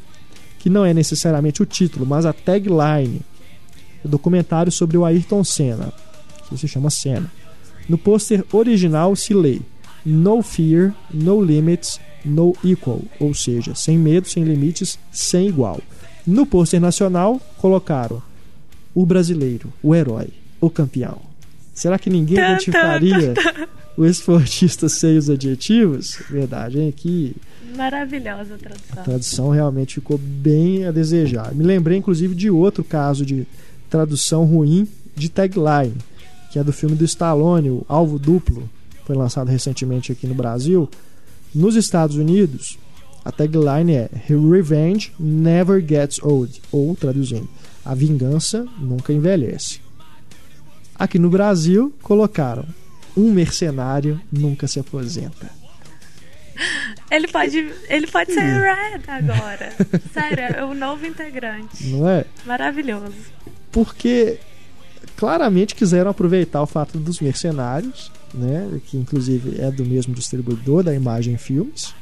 [0.60, 3.22] que não é necessariamente o título, mas a tagline
[4.04, 5.94] do documentário sobre o Ayrton Senna,
[6.50, 7.32] que se chama Senna.
[7.88, 9.62] No pôster original se lê
[10.10, 15.82] No Fear, No Limits, No Equal, ou seja, sem medo, sem limites, sem igual.
[16.26, 18.22] No pôster nacional colocaram
[18.96, 20.30] o brasileiro, o herói,
[20.62, 21.20] o campeão.
[21.74, 23.34] Será que ninguém identificaria
[23.98, 26.18] o esportista sem os adjetivos?
[26.30, 26.94] Verdade, hein?
[26.96, 27.36] Que
[27.76, 28.98] Maravilhosa a tradução.
[28.98, 31.54] A tradução realmente ficou bem a desejar.
[31.54, 33.46] Me lembrei, inclusive, de outro caso de
[33.90, 34.88] tradução ruim
[35.18, 35.98] de tagline,
[36.50, 38.70] que é do filme do Stallone, o Alvo Duplo,
[39.08, 40.90] foi lançado recentemente aqui no Brasil.
[41.56, 42.78] Nos Estados Unidos,
[43.24, 47.48] a tagline é Revenge Never Gets Old, ou traduzindo,
[47.86, 49.80] a vingança nunca envelhece.
[50.94, 52.66] Aqui no Brasil, colocaram
[53.16, 55.50] um mercenário nunca se aposenta.
[57.10, 59.74] Ele pode, ele pode ser Red agora.
[60.14, 61.88] Sério, é o novo integrante.
[61.88, 62.26] Não é?
[62.46, 63.14] Maravilhoso.
[63.72, 64.38] Porque
[65.16, 70.94] claramente quiseram aproveitar o fato dos mercenários, né, que inclusive é do mesmo distribuidor da
[70.94, 71.94] Imagem Filmes,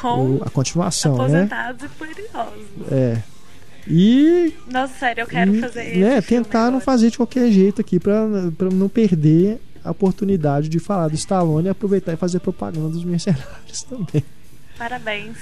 [0.00, 1.88] Com a continuação, aposentados né?
[1.88, 2.92] e furiosos.
[2.92, 3.22] É.
[3.88, 6.84] E Nossa, sério, eu quero fazer né, tentaram agora.
[6.84, 8.26] fazer de qualquer jeito aqui para
[8.72, 13.82] não perder a oportunidade de falar do Stallone e aproveitar e fazer propaganda dos mercenários
[13.88, 14.24] também.
[14.76, 15.36] Parabéns.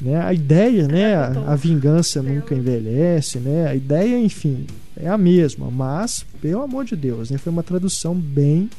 [0.00, 0.20] Né?
[0.20, 3.66] A ideia, né, a, a vingança Pelo- nunca envelhece, né?
[3.68, 4.66] A ideia, enfim,
[4.96, 8.70] é a mesma, mas pelo amor de Deus, né, foi uma tradução bem,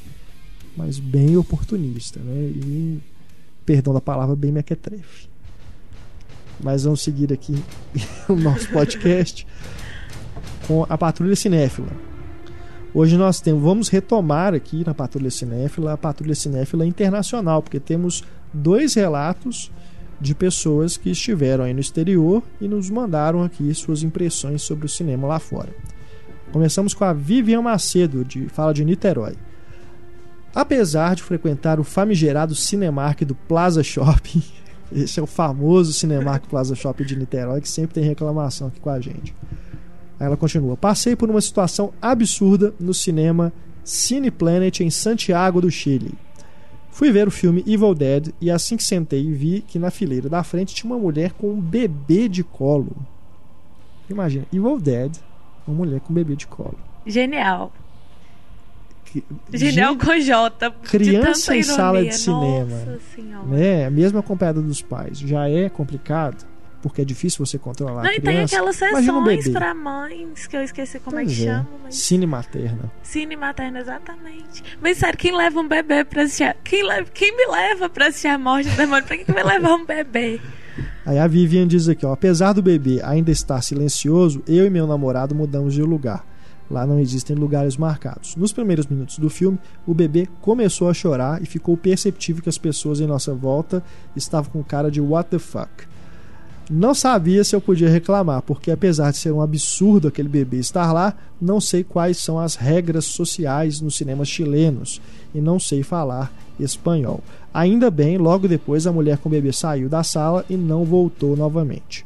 [0.76, 2.34] mas bem oportunista, né?
[2.34, 3.00] E
[3.66, 5.28] perdão da palavra, bem mequetrefe.
[6.64, 7.56] Mas vamos seguir aqui
[8.30, 9.46] o nosso podcast
[10.68, 11.92] com a Patrulha Cinéfila.
[12.94, 18.24] Hoje nós temos, vamos retomar aqui na Patrulha Cinéfila a Patrulha Cinéfila Internacional, porque temos
[18.54, 19.70] dois relatos
[20.20, 24.90] de pessoas que estiveram aí no exterior e nos mandaram aqui suas impressões sobre o
[24.90, 25.76] cinema lá fora.
[26.54, 29.36] Começamos com a Vivian Macedo, de fala de Niterói.
[30.56, 34.42] Apesar de frequentar o famigerado Cinemark do Plaza Shopping,
[34.90, 38.90] esse é o famoso Cinemark Plaza Shopping de Niterói, que sempre tem reclamação aqui com
[38.90, 39.36] a gente.
[40.18, 43.52] Aí ela continua: Passei por uma situação absurda no cinema
[43.84, 46.14] Cine Planet em Santiago do Chile.
[46.90, 50.42] Fui ver o filme Evil Dead e assim que sentei vi que na fileira da
[50.42, 52.96] frente tinha uma mulher com um bebê de colo.
[54.10, 55.12] Imagina, Evil Dead,
[55.68, 56.80] uma mulher com um bebê de colo.
[57.06, 57.74] Genial.
[59.54, 60.72] Gente, com J.
[60.84, 63.00] criança em sala de cinema.
[63.48, 66.46] Né, mesmo acompanhada dos pais, já é complicado,
[66.82, 68.56] porque é difícil você controlar Não, a e tem criança.
[68.56, 69.52] aquelas um sessões bebê.
[69.52, 71.46] pra mães que eu esqueci como é Pois que é.
[71.46, 71.96] chama, mas.
[71.96, 72.92] Cine materna.
[73.02, 74.64] Cine materno, exatamente.
[74.82, 76.56] Mas sério, quem leva um bebê pra assistir.
[76.64, 77.08] Quem, leva...
[77.14, 79.04] quem me leva pra assistir a morte do demônio?
[79.06, 80.40] Pra que, que vai levar um bebê?
[81.06, 84.86] Aí a Vivian diz aqui, ó, apesar do bebê ainda estar silencioso, eu e meu
[84.86, 86.26] namorado mudamos de lugar.
[86.70, 88.36] Lá não existem lugares marcados.
[88.36, 92.58] Nos primeiros minutos do filme, o bebê começou a chorar e ficou perceptível que as
[92.58, 93.84] pessoas em nossa volta
[94.16, 95.86] estavam com cara de what the fuck.
[96.70, 100.92] Não sabia se eu podia reclamar, porque apesar de ser um absurdo aquele bebê estar
[100.92, 105.00] lá, não sei quais são as regras sociais nos cinemas chilenos
[105.34, 107.22] e não sei falar espanhol.
[107.54, 111.38] Ainda bem, logo depois a mulher com o bebê saiu da sala e não voltou
[111.38, 112.04] novamente.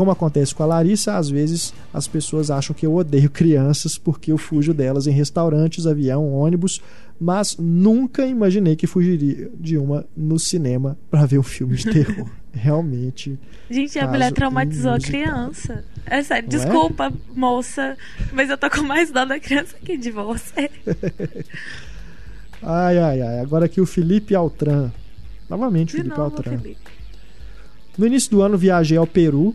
[0.00, 4.32] Como acontece com a Larissa, às vezes as pessoas acham que eu odeio crianças porque
[4.32, 6.80] eu fujo delas em restaurantes, avião, ônibus,
[7.20, 12.26] mas nunca imaginei que fugiria de uma no cinema para ver um filme de terror.
[12.50, 13.38] Realmente.
[13.70, 15.22] Gente, a mulher traumatizou a inusitado.
[15.22, 15.84] criança.
[16.06, 16.62] É sério, Não é?
[16.62, 17.94] desculpa, moça,
[18.32, 20.70] mas eu tô com mais dó da criança que de você.
[22.62, 23.40] Ai, ai, ai.
[23.40, 24.90] Agora aqui o Felipe Altran.
[25.48, 26.56] Novamente, De Felipe novo, Altran.
[26.56, 26.90] Felipe.
[27.98, 29.54] No início do ano viajei ao Peru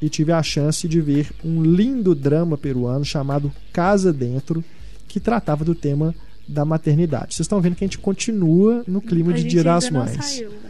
[0.00, 4.64] e tive a chance de ver um lindo drama peruano chamado Casa Dentro,
[5.08, 6.14] que tratava do tema
[6.46, 7.34] da maternidade.
[7.34, 9.98] Vocês estão vendo que a gente continua no clima A de gente Dia das ainda
[9.98, 10.24] não Mães.
[10.24, 10.62] saiu, velho.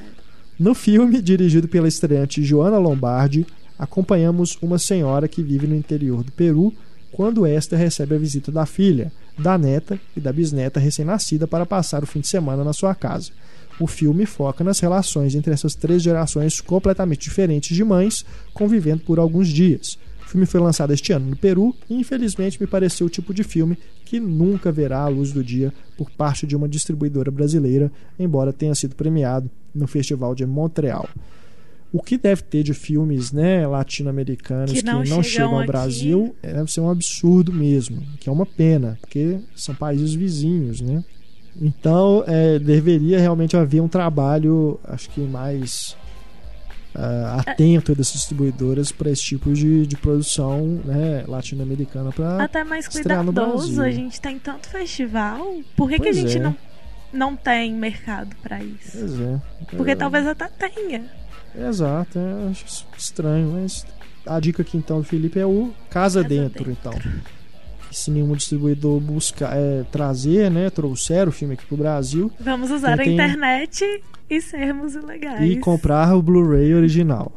[0.59, 3.47] No filme, dirigido pela estreante Joana Lombardi,
[3.79, 6.73] acompanhamos uma senhora que vive no interior do Peru
[7.13, 12.03] quando esta recebe a visita da filha, da neta e da bisneta recém-nascida para passar
[12.03, 13.31] o fim de semana na sua casa.
[13.79, 18.25] O filme foca nas relações entre essas três gerações completamente diferentes de mães
[18.55, 19.99] convivendo por alguns dias.
[20.25, 23.45] O filme foi lançado este ano no Peru e, infelizmente, me pareceu o tipo de
[23.45, 28.53] filme que nunca verá a luz do dia por parte de uma distribuidora brasileira, embora
[28.53, 31.09] tenha sido premiado no Festival de Montreal.
[31.93, 35.59] O que deve ter de filmes né, latino-americanos Que que não não, chegam chegam ao
[35.61, 35.67] aqui.
[35.69, 40.81] Brasil é, deve ser um absurdo mesmo, que é uma pena, porque são países vizinhos,
[40.81, 41.05] né?
[41.61, 45.97] Então, é, deveria realmente haver um trabalho, acho que mais
[46.95, 52.89] ah, atento das distribuidoras para esse tipo de, de produção né, latino-americana para Até mais
[52.89, 55.61] cuidadoso, a gente tem tanto festival.
[55.77, 56.41] Por que, que a gente é.
[56.41, 56.57] não,
[57.13, 58.99] não tem mercado pra isso?
[58.99, 59.41] Pois é.
[59.77, 61.05] Porque É, talvez até tenha.
[61.55, 63.87] Exato, é, acho estranho, mas
[64.27, 66.71] a dica aqui então do Felipe é o Casa, Casa Dentro, Dentro.
[66.71, 66.93] então.
[67.97, 70.69] Se nenhum distribuidor busca é, trazer, né?
[70.69, 72.31] Trouxer o filme aqui pro Brasil.
[72.39, 73.85] Vamos usar a internet
[74.29, 75.51] e sermos ilegais.
[75.51, 77.33] E comprar o Blu-ray original.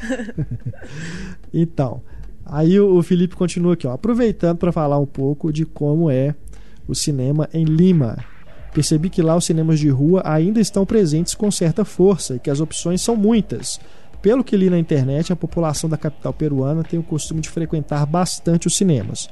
[1.52, 2.02] então,
[2.46, 6.36] aí o Felipe continua aqui, ó, aproveitando para falar um pouco de como é
[6.86, 8.18] o cinema em Lima.
[8.72, 12.48] Percebi que lá os cinemas de rua ainda estão presentes com certa força e que
[12.48, 13.80] as opções são muitas.
[14.22, 18.06] Pelo que li na internet, a população da capital peruana tem o costume de frequentar
[18.06, 19.28] bastante os cinemas.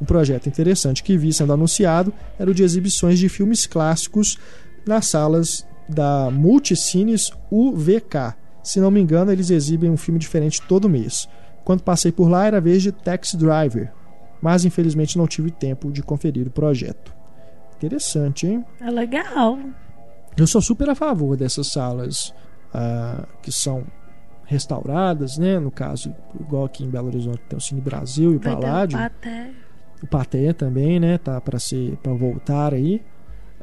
[0.00, 4.38] Um projeto interessante que vi sendo anunciado era o de exibições de filmes clássicos
[4.86, 8.34] nas salas da Multicines UVK.
[8.62, 11.26] Se não me engano, eles exibem um filme diferente todo mês.
[11.64, 13.90] Quando passei por lá era a vez de Taxi Driver,
[14.42, 17.14] mas infelizmente não tive tempo de conferir o projeto.
[17.76, 18.64] Interessante, hein?
[18.80, 19.58] É legal.
[20.36, 22.34] Eu sou super a favor dessas salas
[22.74, 23.84] uh, que são
[24.46, 25.58] restauradas, né?
[25.58, 28.98] No caso, igual aqui em Belo Horizonte tem o Cine Brasil e o Paládio.
[30.02, 31.18] O Paté também, né?
[31.18, 33.02] Tá para ser para voltar aí.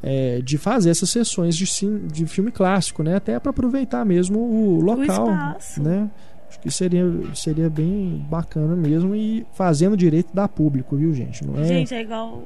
[0.03, 1.65] É, de fazer essas sessões de,
[2.07, 3.17] de filme clássico, né?
[3.17, 6.09] Até para aproveitar mesmo o local, o né?
[6.49, 7.05] Acho que seria,
[7.35, 11.45] seria bem bacana mesmo e fazendo direito da público, viu, gente?
[11.45, 12.43] Não é, gente, é igual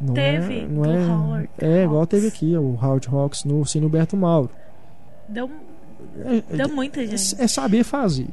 [0.00, 3.86] não teve é, não é, Howard é igual teve aqui o Howard Hawks no Cine
[3.86, 4.50] Humberto Mauro.
[5.28, 5.48] Deu
[6.24, 7.40] é, Deu muita gente.
[7.40, 8.28] É, é saber fazer.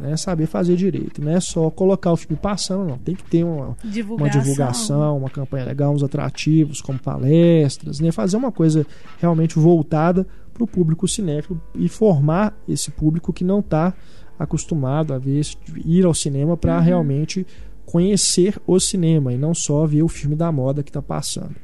[0.00, 0.12] Né?
[0.12, 1.22] É saber fazer direito.
[1.22, 2.98] Não é só colocar o filme passando, não.
[2.98, 8.10] Tem que ter uma divulgação, uma, divulgação, uma campanha legal, uns atrativos, como palestras, né?
[8.12, 8.86] Fazer uma coisa
[9.20, 13.92] realmente voltada para o público cinéfilo e formar esse público que não está
[14.38, 15.42] acostumado a ver
[15.84, 16.82] ir ao cinema para uhum.
[16.82, 17.46] realmente
[17.84, 21.54] conhecer o cinema e não só ver o filme da moda que está passando.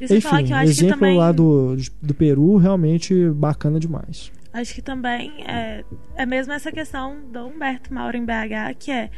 [0.00, 1.16] Enfim, exemplo também...
[1.16, 4.30] lá do, do Peru realmente bacana demais.
[4.54, 5.84] Acho que também é,
[6.14, 9.10] é mesmo essa questão do Humberto Mauro em BH, que é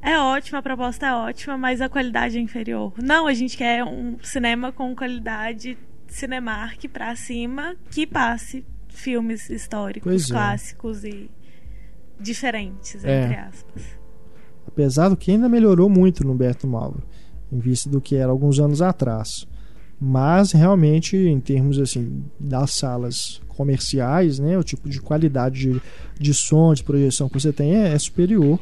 [0.00, 2.92] é ótima, a proposta é ótima, mas a qualidade é inferior.
[3.02, 10.30] Não, a gente quer um cinema com qualidade Cinemark pra cima que passe filmes históricos,
[10.30, 10.32] é.
[10.32, 11.28] clássicos e
[12.20, 13.24] diferentes, é.
[13.24, 13.98] entre aspas.
[14.64, 17.02] Apesar do que ainda melhorou muito no Humberto Mauro,
[17.50, 19.46] em vista do que era alguns anos atrás.
[20.00, 25.82] Mas realmente, em termos assim das salas comerciais, né, o tipo de qualidade de,
[26.18, 28.58] de som, de projeção que você tem é, é superior.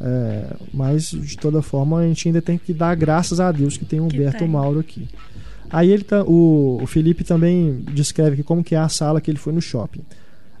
[0.00, 3.84] É, mas de toda forma a gente ainda tem que dar graças a Deus que
[3.84, 4.48] tem o Humberto tem.
[4.48, 5.08] Mauro aqui.
[5.70, 9.30] Aí ele tá, o, o Felipe também descreve que como que é a sala que
[9.30, 10.02] ele foi no shopping.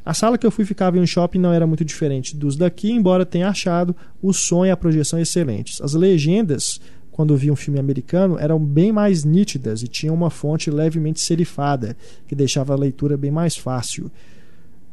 [0.04, 2.92] A sala que eu fui ficava em um shopping não era muito diferente dos daqui,
[2.92, 5.80] embora tenha achado o som e a projeção excelentes.
[5.80, 6.80] As legendas,
[7.14, 11.96] quando vi um filme americano, eram bem mais nítidas e tinham uma fonte levemente serifada,
[12.26, 14.10] que deixava a leitura bem mais fácil.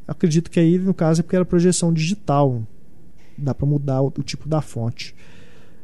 [0.08, 2.62] Acredito que aí, no caso, é porque era projeção digital,
[3.36, 5.16] dá para mudar o, o, tipo da fonte.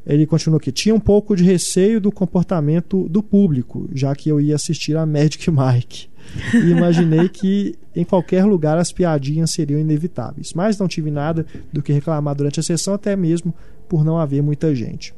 [0.05, 4.39] Ele continua aqui: tinha um pouco de receio do comportamento do público, já que eu
[4.39, 6.07] ia assistir a Magic Mike.
[6.53, 10.53] E imaginei que em qualquer lugar as piadinhas seriam inevitáveis.
[10.53, 13.51] Mas não tive nada do que reclamar durante a sessão, até mesmo
[13.89, 15.15] por não haver muita gente.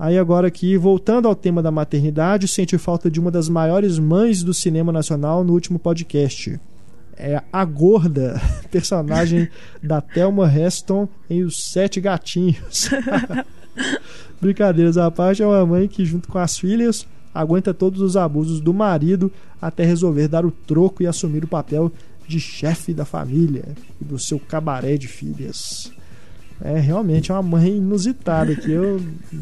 [0.00, 4.42] Aí agora aqui, voltando ao tema da maternidade, senti falta de uma das maiores mães
[4.42, 6.58] do cinema nacional no último podcast
[7.20, 8.40] é a gorda,
[8.72, 9.48] personagem
[9.82, 12.88] da Thelma Heston em Os Sete Gatinhos.
[14.40, 18.60] Brincadeiras à parte, é uma mãe que, junto com as filhas, aguenta todos os abusos
[18.60, 19.30] do marido
[19.60, 21.92] até resolver dar o troco e assumir o papel
[22.26, 23.64] de chefe da família
[24.00, 25.92] e do seu cabaré de filhas.
[26.62, 29.00] É realmente é uma mãe inusitada que eu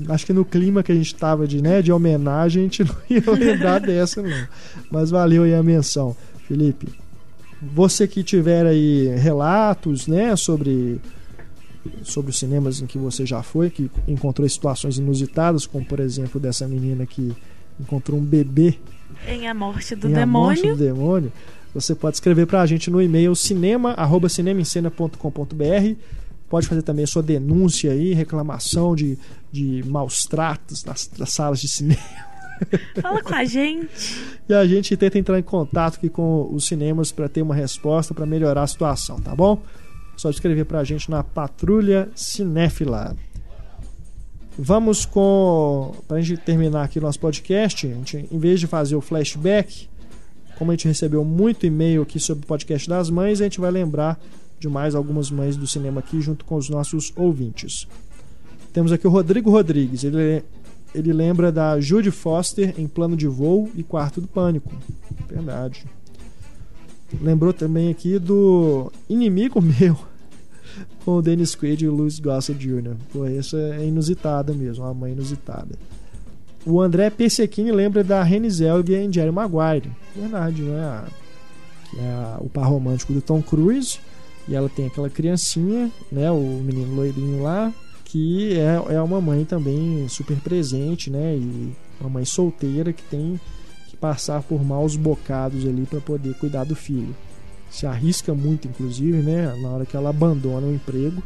[0.08, 2.94] acho que no clima que a gente estava de, né, de homenagem a gente não
[3.10, 4.46] ia lembrar dessa não.
[4.90, 6.16] Mas valeu aí a menção,
[6.46, 6.88] Felipe.
[7.60, 11.00] Você que tiver aí relatos, né, sobre
[12.02, 16.38] sobre os cinemas em que você já foi, que encontrou situações inusitadas, como por exemplo
[16.38, 17.34] dessa menina que
[17.80, 18.78] encontrou um bebê
[19.26, 20.22] em A Morte do em Demônio.
[20.22, 21.32] A Morte do Demônio.
[21.74, 25.96] Você pode escrever para a gente no e-mail cinema@cinemaencena.com.br.
[26.48, 29.18] Pode fazer também a sua denúncia aí, reclamação de,
[29.52, 32.00] de maus tratos nas, nas salas de cinema.
[33.00, 33.88] Fala com a gente.
[34.48, 38.14] E a gente tenta entrar em contato aqui com os cinemas para ter uma resposta
[38.14, 39.60] para melhorar a situação, tá bom?
[40.16, 43.16] Só escrever para a gente na Patrulha Cinéfila.
[44.58, 45.94] Vamos com.
[46.08, 49.00] Para a gente terminar aqui o nosso podcast, a gente, em vez de fazer o
[49.00, 49.88] flashback,
[50.58, 53.70] como a gente recebeu muito e-mail aqui sobre o podcast das mães, a gente vai
[53.70, 54.20] lembrar
[54.58, 57.86] de mais algumas mães do cinema aqui junto com os nossos ouvintes.
[58.72, 60.04] Temos aqui o Rodrigo Rodrigues.
[60.04, 60.42] Ele
[60.94, 64.72] ele lembra da Judy Foster em Plano de Voo e Quarto do Pânico.
[65.28, 65.84] Verdade.
[67.20, 69.96] Lembrou também aqui do Inimigo Meu.
[71.04, 72.96] com o Dennis Quaid e o Louis Gossett Jr.
[73.12, 75.78] Pô, essa é inusitada mesmo, uma mãe inusitada.
[76.66, 79.90] O André Persequini lembra da Renée Zellweger em Jerry Maguire.
[80.14, 81.04] Verdade, né?
[81.90, 83.98] Que é o par romântico do Tom Cruise.
[84.48, 86.30] E ela tem aquela criancinha, né?
[86.30, 87.72] O menino loirinho lá,
[88.04, 91.36] que é, é uma mãe também super presente, né?
[91.36, 93.38] E uma mãe solteira que tem
[93.88, 97.14] que passar por maus bocados ali para poder cuidar do filho.
[97.70, 99.54] Se arrisca muito, inclusive, né?
[99.60, 101.22] Na hora que ela abandona o emprego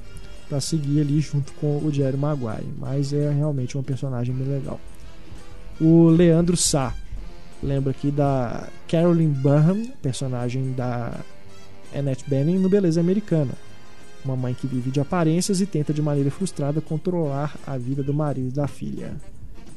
[0.49, 2.67] para seguir ali junto com o Jerry Maguire.
[2.77, 4.81] Mas é realmente uma personagem bem legal.
[5.81, 6.95] O Leandro Sá
[7.63, 11.21] lembra aqui da Carolyn Burnham, personagem da
[11.95, 13.53] Annette Bening no Beleza Americana.
[14.25, 18.15] Uma mãe que vive de aparências e tenta de maneira frustrada controlar a vida do
[18.15, 19.17] marido e da filha.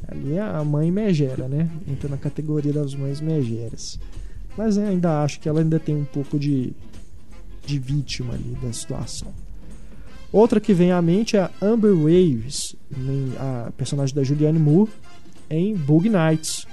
[0.08, 1.70] Ali é a mãe megera, né?
[1.88, 4.00] Entra na categoria das mães megeras.
[4.56, 6.74] Mas ainda acho que ela ainda tem um pouco de,
[7.66, 9.34] de vítima ali da situação.
[10.32, 12.76] Outra que vem à mente é a Amber Waves,
[13.40, 14.92] a personagem da Julianne Moore,
[15.50, 16.68] em Bug Nights,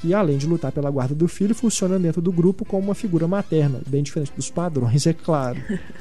[0.00, 3.26] que além de lutar pela guarda do filho, funciona dentro do grupo como uma figura
[3.26, 5.58] materna, bem diferente dos padrões, é claro.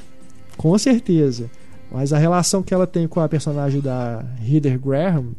[0.57, 1.49] com certeza.
[1.91, 5.31] Mas a relação que ela tem com a personagem da Heather Graham,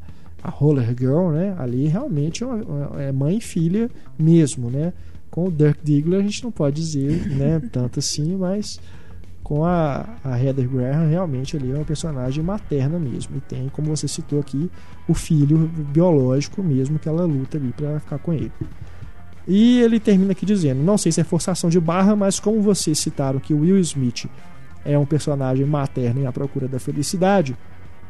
[0.42, 1.54] a Roller Girl, né?
[1.58, 4.92] Ali realmente é, é mãe e filha mesmo, né?
[5.30, 7.60] Com o Dirk Diggler a gente não pode dizer, né?
[7.70, 8.80] Tanto assim, mas
[9.48, 13.38] com a, a Heather Graham realmente ali é uma personagem materna mesmo.
[13.38, 14.70] E tem como você citou aqui
[15.08, 18.52] o filho biológico mesmo que ela luta ali para ficar com ele.
[19.46, 22.98] E ele termina aqui dizendo não sei se é forçação de barra mas como vocês
[22.98, 24.26] citaram que Will Smith
[24.84, 27.56] é um personagem materno em A Procura da Felicidade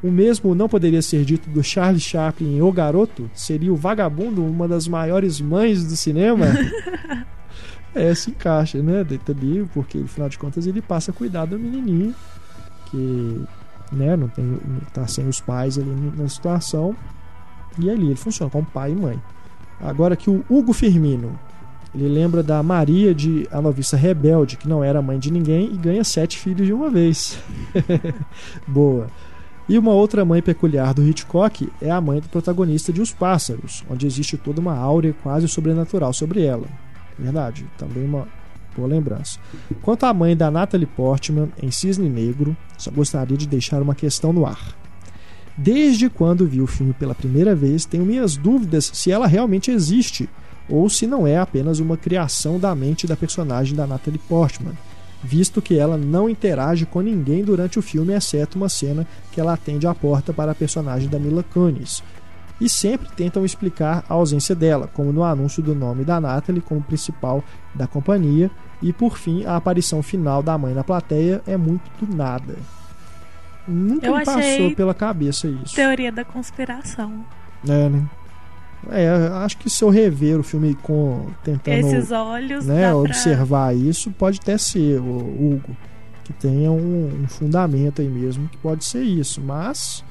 [0.02, 3.30] o mesmo não poderia ser dito do Charlie Chaplin em O Garoto?
[3.32, 6.46] Seria o vagabundo uma das maiores mães do cinema
[7.94, 9.04] é, se encaixa, né?
[9.04, 12.14] Dentro ali, porque afinal de contas ele passa a cuidar do menininho
[12.90, 13.44] que
[13.92, 14.58] né, não tem,
[14.92, 16.94] tá sem os pais ali na situação.
[17.78, 19.20] E ali ele funciona como pai e mãe.
[19.80, 21.38] Agora que o Hugo Firmino,
[21.94, 25.76] ele lembra da Maria de A Noviça Rebelde, que não era mãe de ninguém e
[25.76, 27.38] ganha sete filhos de uma vez.
[28.66, 29.06] Boa.
[29.68, 33.84] E uma outra mãe peculiar do Hitchcock é a mãe do protagonista de Os Pássaros,
[33.88, 36.66] onde existe toda uma áurea quase sobrenatural sobre ela.
[37.18, 38.28] Verdade, também uma
[38.76, 39.38] boa lembrança.
[39.82, 44.32] Quanto à mãe da Natalie Portman em Cisne Negro, só gostaria de deixar uma questão
[44.32, 44.76] no ar.
[45.56, 50.28] Desde quando vi o filme pela primeira vez, tenho minhas dúvidas se ela realmente existe
[50.68, 54.74] ou se não é apenas uma criação da mente da personagem da Natalie Portman,
[55.22, 59.54] visto que ela não interage com ninguém durante o filme, exceto uma cena que ela
[59.54, 62.02] atende a porta para a personagem da Mila Kunis,
[62.60, 66.82] e sempre tentam explicar a ausência dela, como no anúncio do nome da Natalie como
[66.82, 67.42] principal
[67.74, 68.50] da companhia,
[68.82, 72.56] e por fim, a aparição final da mãe na plateia é muito do nada.
[73.66, 75.74] Nunca Eu me passou pela cabeça isso.
[75.74, 77.24] Teoria da conspiração.
[77.68, 78.08] É, né?
[78.90, 79.08] É,
[79.44, 83.74] acho que se eu rever o filme com tentando esses olhos, né, observar pra...
[83.74, 85.76] isso, pode até ser o Hugo
[86.22, 90.04] que tenha um, um fundamento aí mesmo que pode ser isso, mas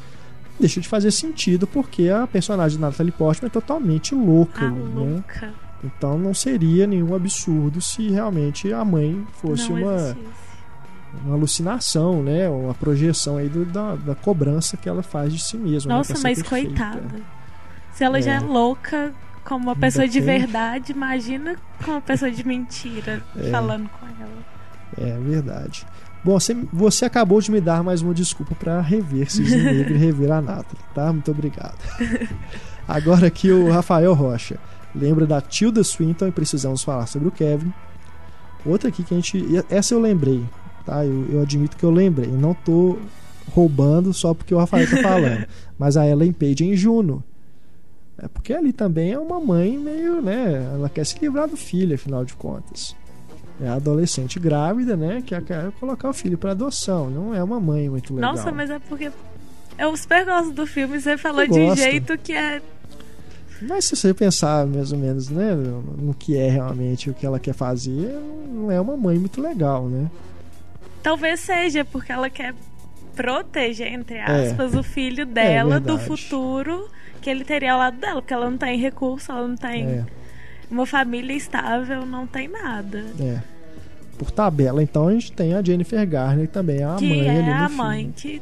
[0.60, 4.66] deixa de fazer sentido porque a personagem de Natalie Portman é totalmente louca.
[4.66, 4.92] Ah, né?
[4.94, 5.54] louca.
[5.84, 10.18] Então não seria nenhum absurdo se realmente a mãe fosse não uma,
[11.24, 12.50] uma alucinação, né?
[12.50, 15.90] Uma projeção aí do, da, da cobrança que ela faz de si mesma.
[15.90, 15.98] Né?
[15.98, 16.20] Nossa, né?
[16.24, 17.22] mas coitada.
[17.94, 18.22] Se ela é.
[18.22, 20.40] já é louca como uma pessoa Ainda de tem...
[20.40, 23.50] verdade, imagina com uma pessoa de mentira é.
[23.50, 24.46] falando com ela.
[24.98, 25.86] É verdade.
[26.24, 29.98] Bom, você, você acabou de me dar mais uma desculpa para rever Cisne Negro e
[29.98, 31.12] rever a Nathalie, tá?
[31.14, 31.78] Muito obrigado.
[32.88, 34.58] Agora aqui o Rafael Rocha.
[34.96, 37.72] Lembra da Tilda Swinton e precisamos falar sobre o Kevin.
[38.66, 39.46] Outra aqui que a gente.
[39.70, 40.44] Essa eu lembrei,
[40.86, 41.06] tá?
[41.06, 42.30] Eu, eu admito que eu lembrei.
[42.30, 42.98] Não tô
[43.52, 45.46] roubando só porque o Rafael tá falando.
[45.78, 47.24] Mas a Ellen Page em Juno.
[48.18, 50.72] É porque ali também é uma mãe meio, né?
[50.74, 52.96] Ela quer se livrar do filho, afinal de contas
[53.62, 55.22] é a adolescente grávida, né?
[55.26, 57.10] Que quer colocar o filho para adoção.
[57.10, 58.36] Não é uma mãe muito legal.
[58.36, 59.12] Nossa, mas é porque
[59.78, 61.00] eu super gosto do filme.
[61.00, 62.62] Você falou eu de um jeito que é.
[63.62, 67.40] Mas se você pensar mais ou menos, né, no que é realmente o que ela
[67.40, 68.16] quer fazer,
[68.48, 70.12] não é uma mãe muito legal, né?
[71.02, 72.54] Talvez seja porque ela quer
[73.16, 74.24] proteger, entre é.
[74.24, 74.80] aspas, é.
[74.80, 76.88] o filho dela é do futuro
[77.20, 79.86] que ele teria ao lado dela, porque ela não tem recurso, ela não tem.
[79.86, 80.06] É
[80.70, 83.06] uma família estável não tem nada.
[83.20, 83.42] É.
[84.18, 87.28] Por tabela, então a gente tem a Jennifer Garner, que também é a que mãe
[87.28, 88.42] é ali a mãe filme.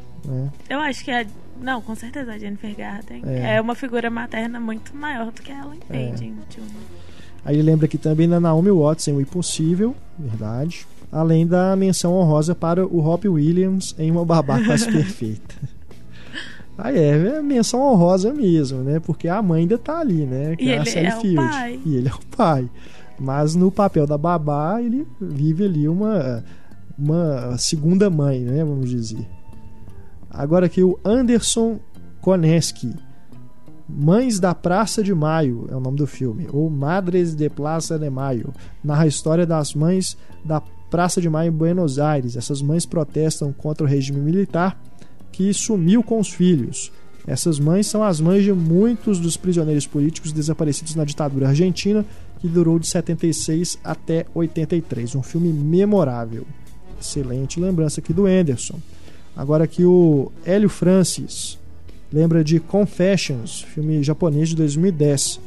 [0.70, 0.74] É.
[0.74, 1.26] Eu acho que é.
[1.60, 3.56] Não, com certeza a Jennifer Garner é.
[3.56, 6.32] é uma figura materna muito maior do que ela entende.
[6.58, 6.96] É.
[7.44, 10.86] Aí lembra que também da Naomi Watts em O Impossível, verdade.
[11.12, 15.54] Além da menção honrosa para o Robbie Williams em Uma Babá Quase Perfeita.
[16.78, 19.00] Aí é, é menção honrosa mesmo, né?
[19.00, 20.56] Porque a mãe ainda tá ali, né?
[20.56, 21.36] Que E é a ele é o Field.
[21.36, 21.80] pai.
[21.84, 22.70] E ele é o pai.
[23.18, 26.44] Mas no papel da babá, ele vive ali uma,
[26.98, 28.62] uma segunda mãe, né?
[28.62, 29.26] Vamos dizer.
[30.30, 31.80] Agora aqui o Anderson
[32.20, 32.94] Koneski.
[33.88, 38.10] Mães da Praça de Maio é o nome do filme, ou Madres de Plaza de
[38.10, 38.52] Maio.
[38.82, 40.60] Narra a história das mães da
[40.90, 42.36] Praça de Maio em Buenos Aires.
[42.36, 44.76] Essas mães protestam contra o regime militar
[45.36, 46.90] que sumiu com os filhos.
[47.26, 52.06] Essas mães são as mães de muitos dos prisioneiros políticos desaparecidos na ditadura argentina,
[52.40, 55.14] que durou de 76 até 83.
[55.14, 56.46] Um filme memorável.
[56.98, 58.80] Excelente lembrança aqui do Anderson.
[59.36, 61.58] Agora aqui o Hélio Francis
[62.10, 65.38] lembra de Confessions, filme japonês de 2010.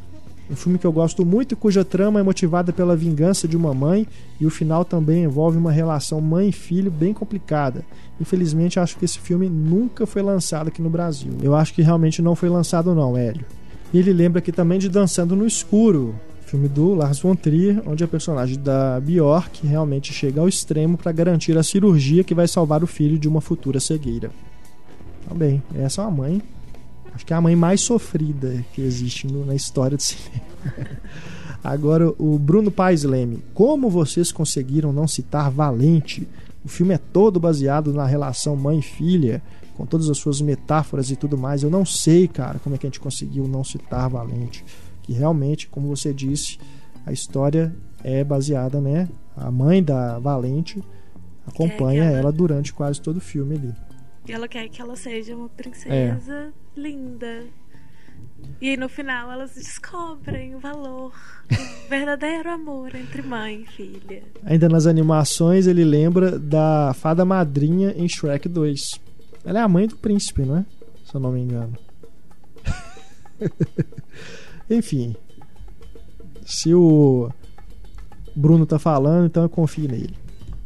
[0.50, 3.72] Um filme que eu gosto muito e cuja trama é motivada pela vingança de uma
[3.72, 4.04] mãe
[4.40, 7.84] e o final também envolve uma relação mãe filho bem complicada.
[8.20, 11.32] Infelizmente, acho que esse filme nunca foi lançado aqui no Brasil.
[11.40, 13.44] Eu acho que realmente não foi lançado não, Hélio.
[13.92, 18.02] E ele lembra aqui também de Dançando no Escuro, filme do Lars von Trier, onde
[18.02, 22.82] a personagem da Bjork realmente chega ao extremo para garantir a cirurgia que vai salvar
[22.82, 24.32] o filho de uma futura cegueira.
[25.28, 26.42] Também, essa é uma mãe,
[27.20, 30.40] acho que é a mãe mais sofrida que existe no- na história do cinema.
[31.62, 33.42] Agora, o Bruno Paes Leme.
[33.52, 36.26] Como vocês conseguiram não citar Valente?
[36.64, 39.42] O filme é todo baseado na relação mãe-filha,
[39.76, 41.62] com todas as suas metáforas e tudo mais.
[41.62, 44.64] Eu não sei, cara, como é que a gente conseguiu não citar Valente.
[45.02, 46.58] Que realmente, como você disse,
[47.04, 49.08] a história é baseada, né?
[49.36, 50.82] A mãe da Valente
[51.46, 53.74] acompanha É, que ela- ela durante quase todo o filme ali.
[54.28, 55.48] E ela quer que ela seja uma É.
[55.56, 57.44] princesa linda.
[58.60, 61.12] E aí no final elas descobrem o valor
[61.48, 61.56] do
[61.88, 64.22] verdadeiro amor entre mãe e filha.
[64.44, 68.80] Ainda nas animações, ele lembra da fada madrinha em Shrek 2.
[69.44, 70.66] Ela é a mãe do príncipe, não é?
[71.04, 71.76] Se eu não me engano.
[74.68, 75.16] Enfim.
[76.44, 77.30] Se o
[78.34, 80.14] Bruno tá falando, então eu confio nele.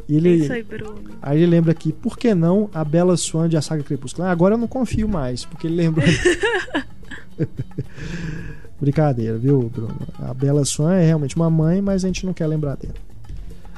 [0.09, 0.35] E Ele...
[0.35, 1.03] Isso aí, Bruno.
[1.23, 4.27] aí ele lembra aqui, por que não a Bela Swan de A Saga Crepúsculo?
[4.27, 6.05] Ah, agora eu não confio mais, porque ele lembrou.
[8.81, 9.97] Brincadeira, viu, Bruno?
[10.19, 12.95] A Bela Swan é realmente uma mãe, mas a gente não quer lembrar dela.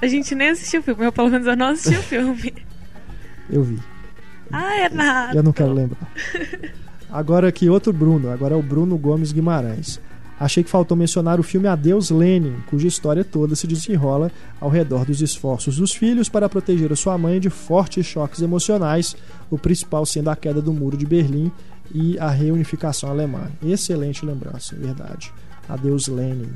[0.01, 2.55] A gente nem assistiu o filme, eu pelo menos eu não assisti o filme.
[3.49, 3.79] Eu vi.
[4.51, 5.39] Ah, é nada.
[5.39, 6.11] Eu não quero lembrar.
[7.11, 10.01] Agora aqui outro Bruno, agora é o Bruno Gomes Guimarães.
[10.39, 14.31] Achei que faltou mencionar o filme Adeus Lenin, cuja história toda se desenrola
[14.61, 19.17] ao redor dos esforços dos filhos para proteger a sua mãe de fortes choques emocionais,
[19.51, 21.51] o principal sendo a queda do muro de Berlim
[21.95, 23.51] e a reunificação alemã.
[23.65, 25.33] Excelente lembrança, é verdade.
[25.67, 26.51] Adeus Lenin.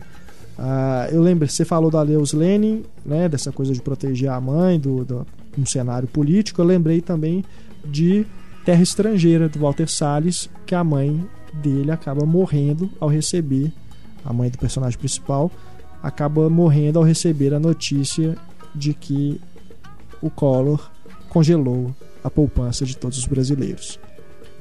[0.58, 4.78] Ah, eu lembro, você falou do Adeus Lenin, né, dessa coisa de proteger a mãe
[4.78, 5.26] do, do
[5.56, 6.60] um cenário político.
[6.60, 7.42] Eu lembrei também
[7.82, 8.26] de
[8.62, 13.72] Terra Estrangeira, do Walter Salles, que a mãe dele acaba morrendo ao receber,
[14.24, 15.50] a mãe do personagem principal,
[16.02, 18.36] acaba morrendo ao receber a notícia
[18.74, 19.40] de que
[20.20, 20.90] o Collor
[21.28, 23.98] congelou a poupança de todos os brasileiros.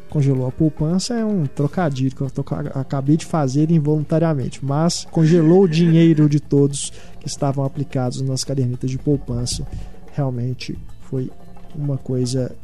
[0.10, 2.32] Congelou a poupança é um trocadilho que eu
[2.74, 8.90] acabei de fazer involuntariamente, mas congelou o dinheiro de todos que estavam aplicados nas cadernetas
[8.90, 9.68] de poupança.
[10.14, 11.30] Realmente foi
[11.76, 12.56] uma coisa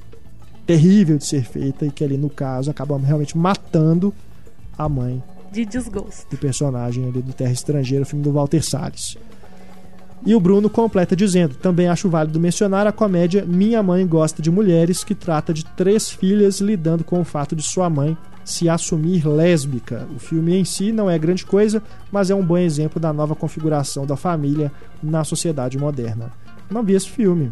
[0.66, 4.14] terrível de ser feita e que ali no caso acaba realmente matando
[4.78, 6.30] a mãe De desgosto.
[6.30, 9.18] do personagem ali do Terra Estrangeira, o filme do Walter Salles.
[10.26, 14.50] E o Bruno completa dizendo: também acho válido mencionar a comédia Minha Mãe Gosta de
[14.50, 19.28] Mulheres, que trata de três filhas lidando com o fato de sua mãe se assumir
[19.28, 20.08] lésbica.
[20.16, 23.36] O filme em si não é grande coisa, mas é um bom exemplo da nova
[23.36, 26.32] configuração da família na sociedade moderna.
[26.70, 27.52] Não vi esse filme,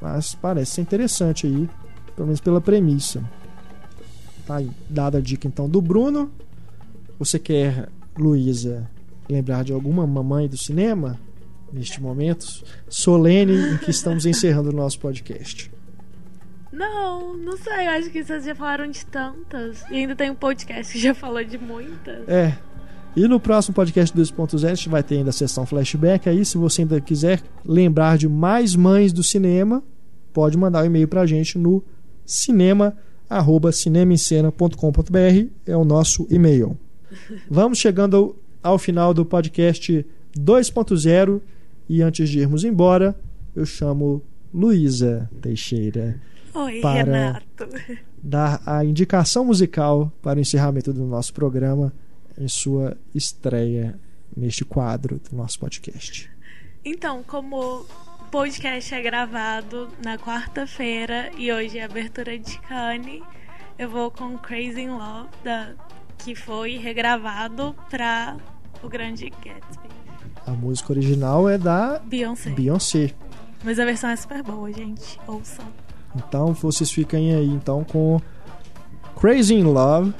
[0.00, 1.68] mas parece ser interessante aí,
[2.18, 3.22] pelo menos pela premissa.
[4.44, 6.32] Tá aí, dada a dica então do Bruno.
[7.16, 7.88] Você quer,
[8.18, 8.90] Luísa,
[9.30, 11.16] lembrar de alguma mamãe do cinema
[11.72, 15.70] neste momento solene em que estamos encerrando o nosso podcast?
[16.72, 19.84] Não, não sei, eu acho que vocês já falaram de tantas.
[19.88, 22.28] E ainda tem um podcast que já falou de muitas.
[22.28, 22.58] É.
[23.14, 26.28] E no próximo podcast 2.0 a gente vai ter ainda a sessão flashback.
[26.28, 29.84] Aí, se você ainda quiser lembrar de mais mães do cinema,
[30.32, 31.82] pode mandar um e-mail pra gente no
[32.28, 32.94] cinema
[33.28, 36.78] arroba cinemaencena.com.br é o nosso e-mail.
[37.50, 40.04] Vamos chegando ao, ao final do podcast
[40.38, 41.40] 2.0
[41.88, 43.18] e antes de irmos embora,
[43.56, 44.22] eu chamo
[44.52, 46.20] Luísa Teixeira
[46.54, 47.68] Oi, Para- Renato.
[48.22, 51.92] dar a indicação musical para o encerramento do nosso programa
[52.38, 53.98] em sua estreia
[54.36, 56.30] neste quadro do nosso podcast.
[56.84, 57.84] Então, como
[58.30, 63.22] podcast é gravado na quarta-feira e hoje é abertura de Cannes.
[63.78, 65.70] Eu vou com Crazy in Love, da,
[66.18, 68.36] que foi regravado para
[68.82, 69.88] o Grande Gatsby.
[70.46, 72.50] A música original é da Beyoncé.
[72.50, 73.14] Beyoncé.
[73.64, 75.18] Mas a versão é super boa, gente.
[75.26, 75.64] Ouçam.
[76.14, 78.20] Então vocês fiquem aí então com
[79.18, 80.14] Crazy in Love,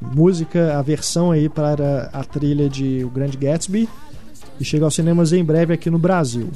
[0.00, 3.86] música, a versão aí para a trilha de O Grande Gatsby
[4.60, 6.50] e chega aos cinemas em breve aqui no Brasil.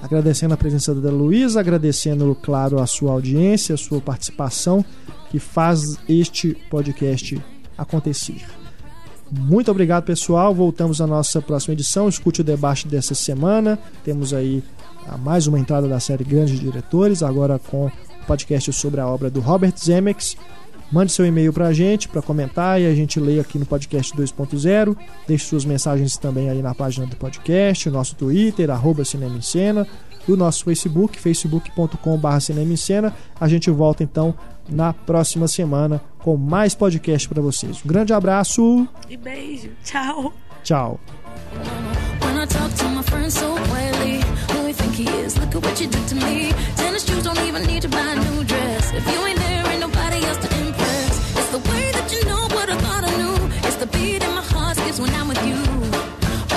[0.00, 4.84] Agradecendo a presença da Luísa, agradecendo, claro, a sua audiência, a sua participação,
[5.30, 7.42] que faz este podcast
[7.76, 8.44] acontecer.
[9.30, 10.54] Muito obrigado, pessoal.
[10.54, 12.08] Voltamos à nossa próxima edição.
[12.08, 13.76] Escute o debate dessa semana.
[14.04, 14.62] Temos aí
[15.18, 17.92] mais uma entrada da série Grandes Diretores, agora com o
[18.26, 20.36] podcast sobre a obra do Robert Zemeckis.
[20.90, 24.14] Mande seu e-mail para a gente para comentar e a gente lê aqui no podcast
[24.14, 24.96] 2.0.
[25.26, 29.42] Deixe suas mensagens também aí na página do podcast, o nosso Twitter, arroba Cinema em
[29.42, 29.86] Cena,
[30.28, 33.14] o nosso Facebook, facebook.com.br Cinema em Cena.
[33.40, 34.34] A gente volta então
[34.68, 37.82] na próxima semana com mais podcast para vocês.
[37.84, 39.70] Um grande abraço e beijo.
[39.84, 40.32] Tchau.
[40.62, 41.00] Tchau.
[42.22, 42.36] When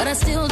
[0.09, 0.48] but I still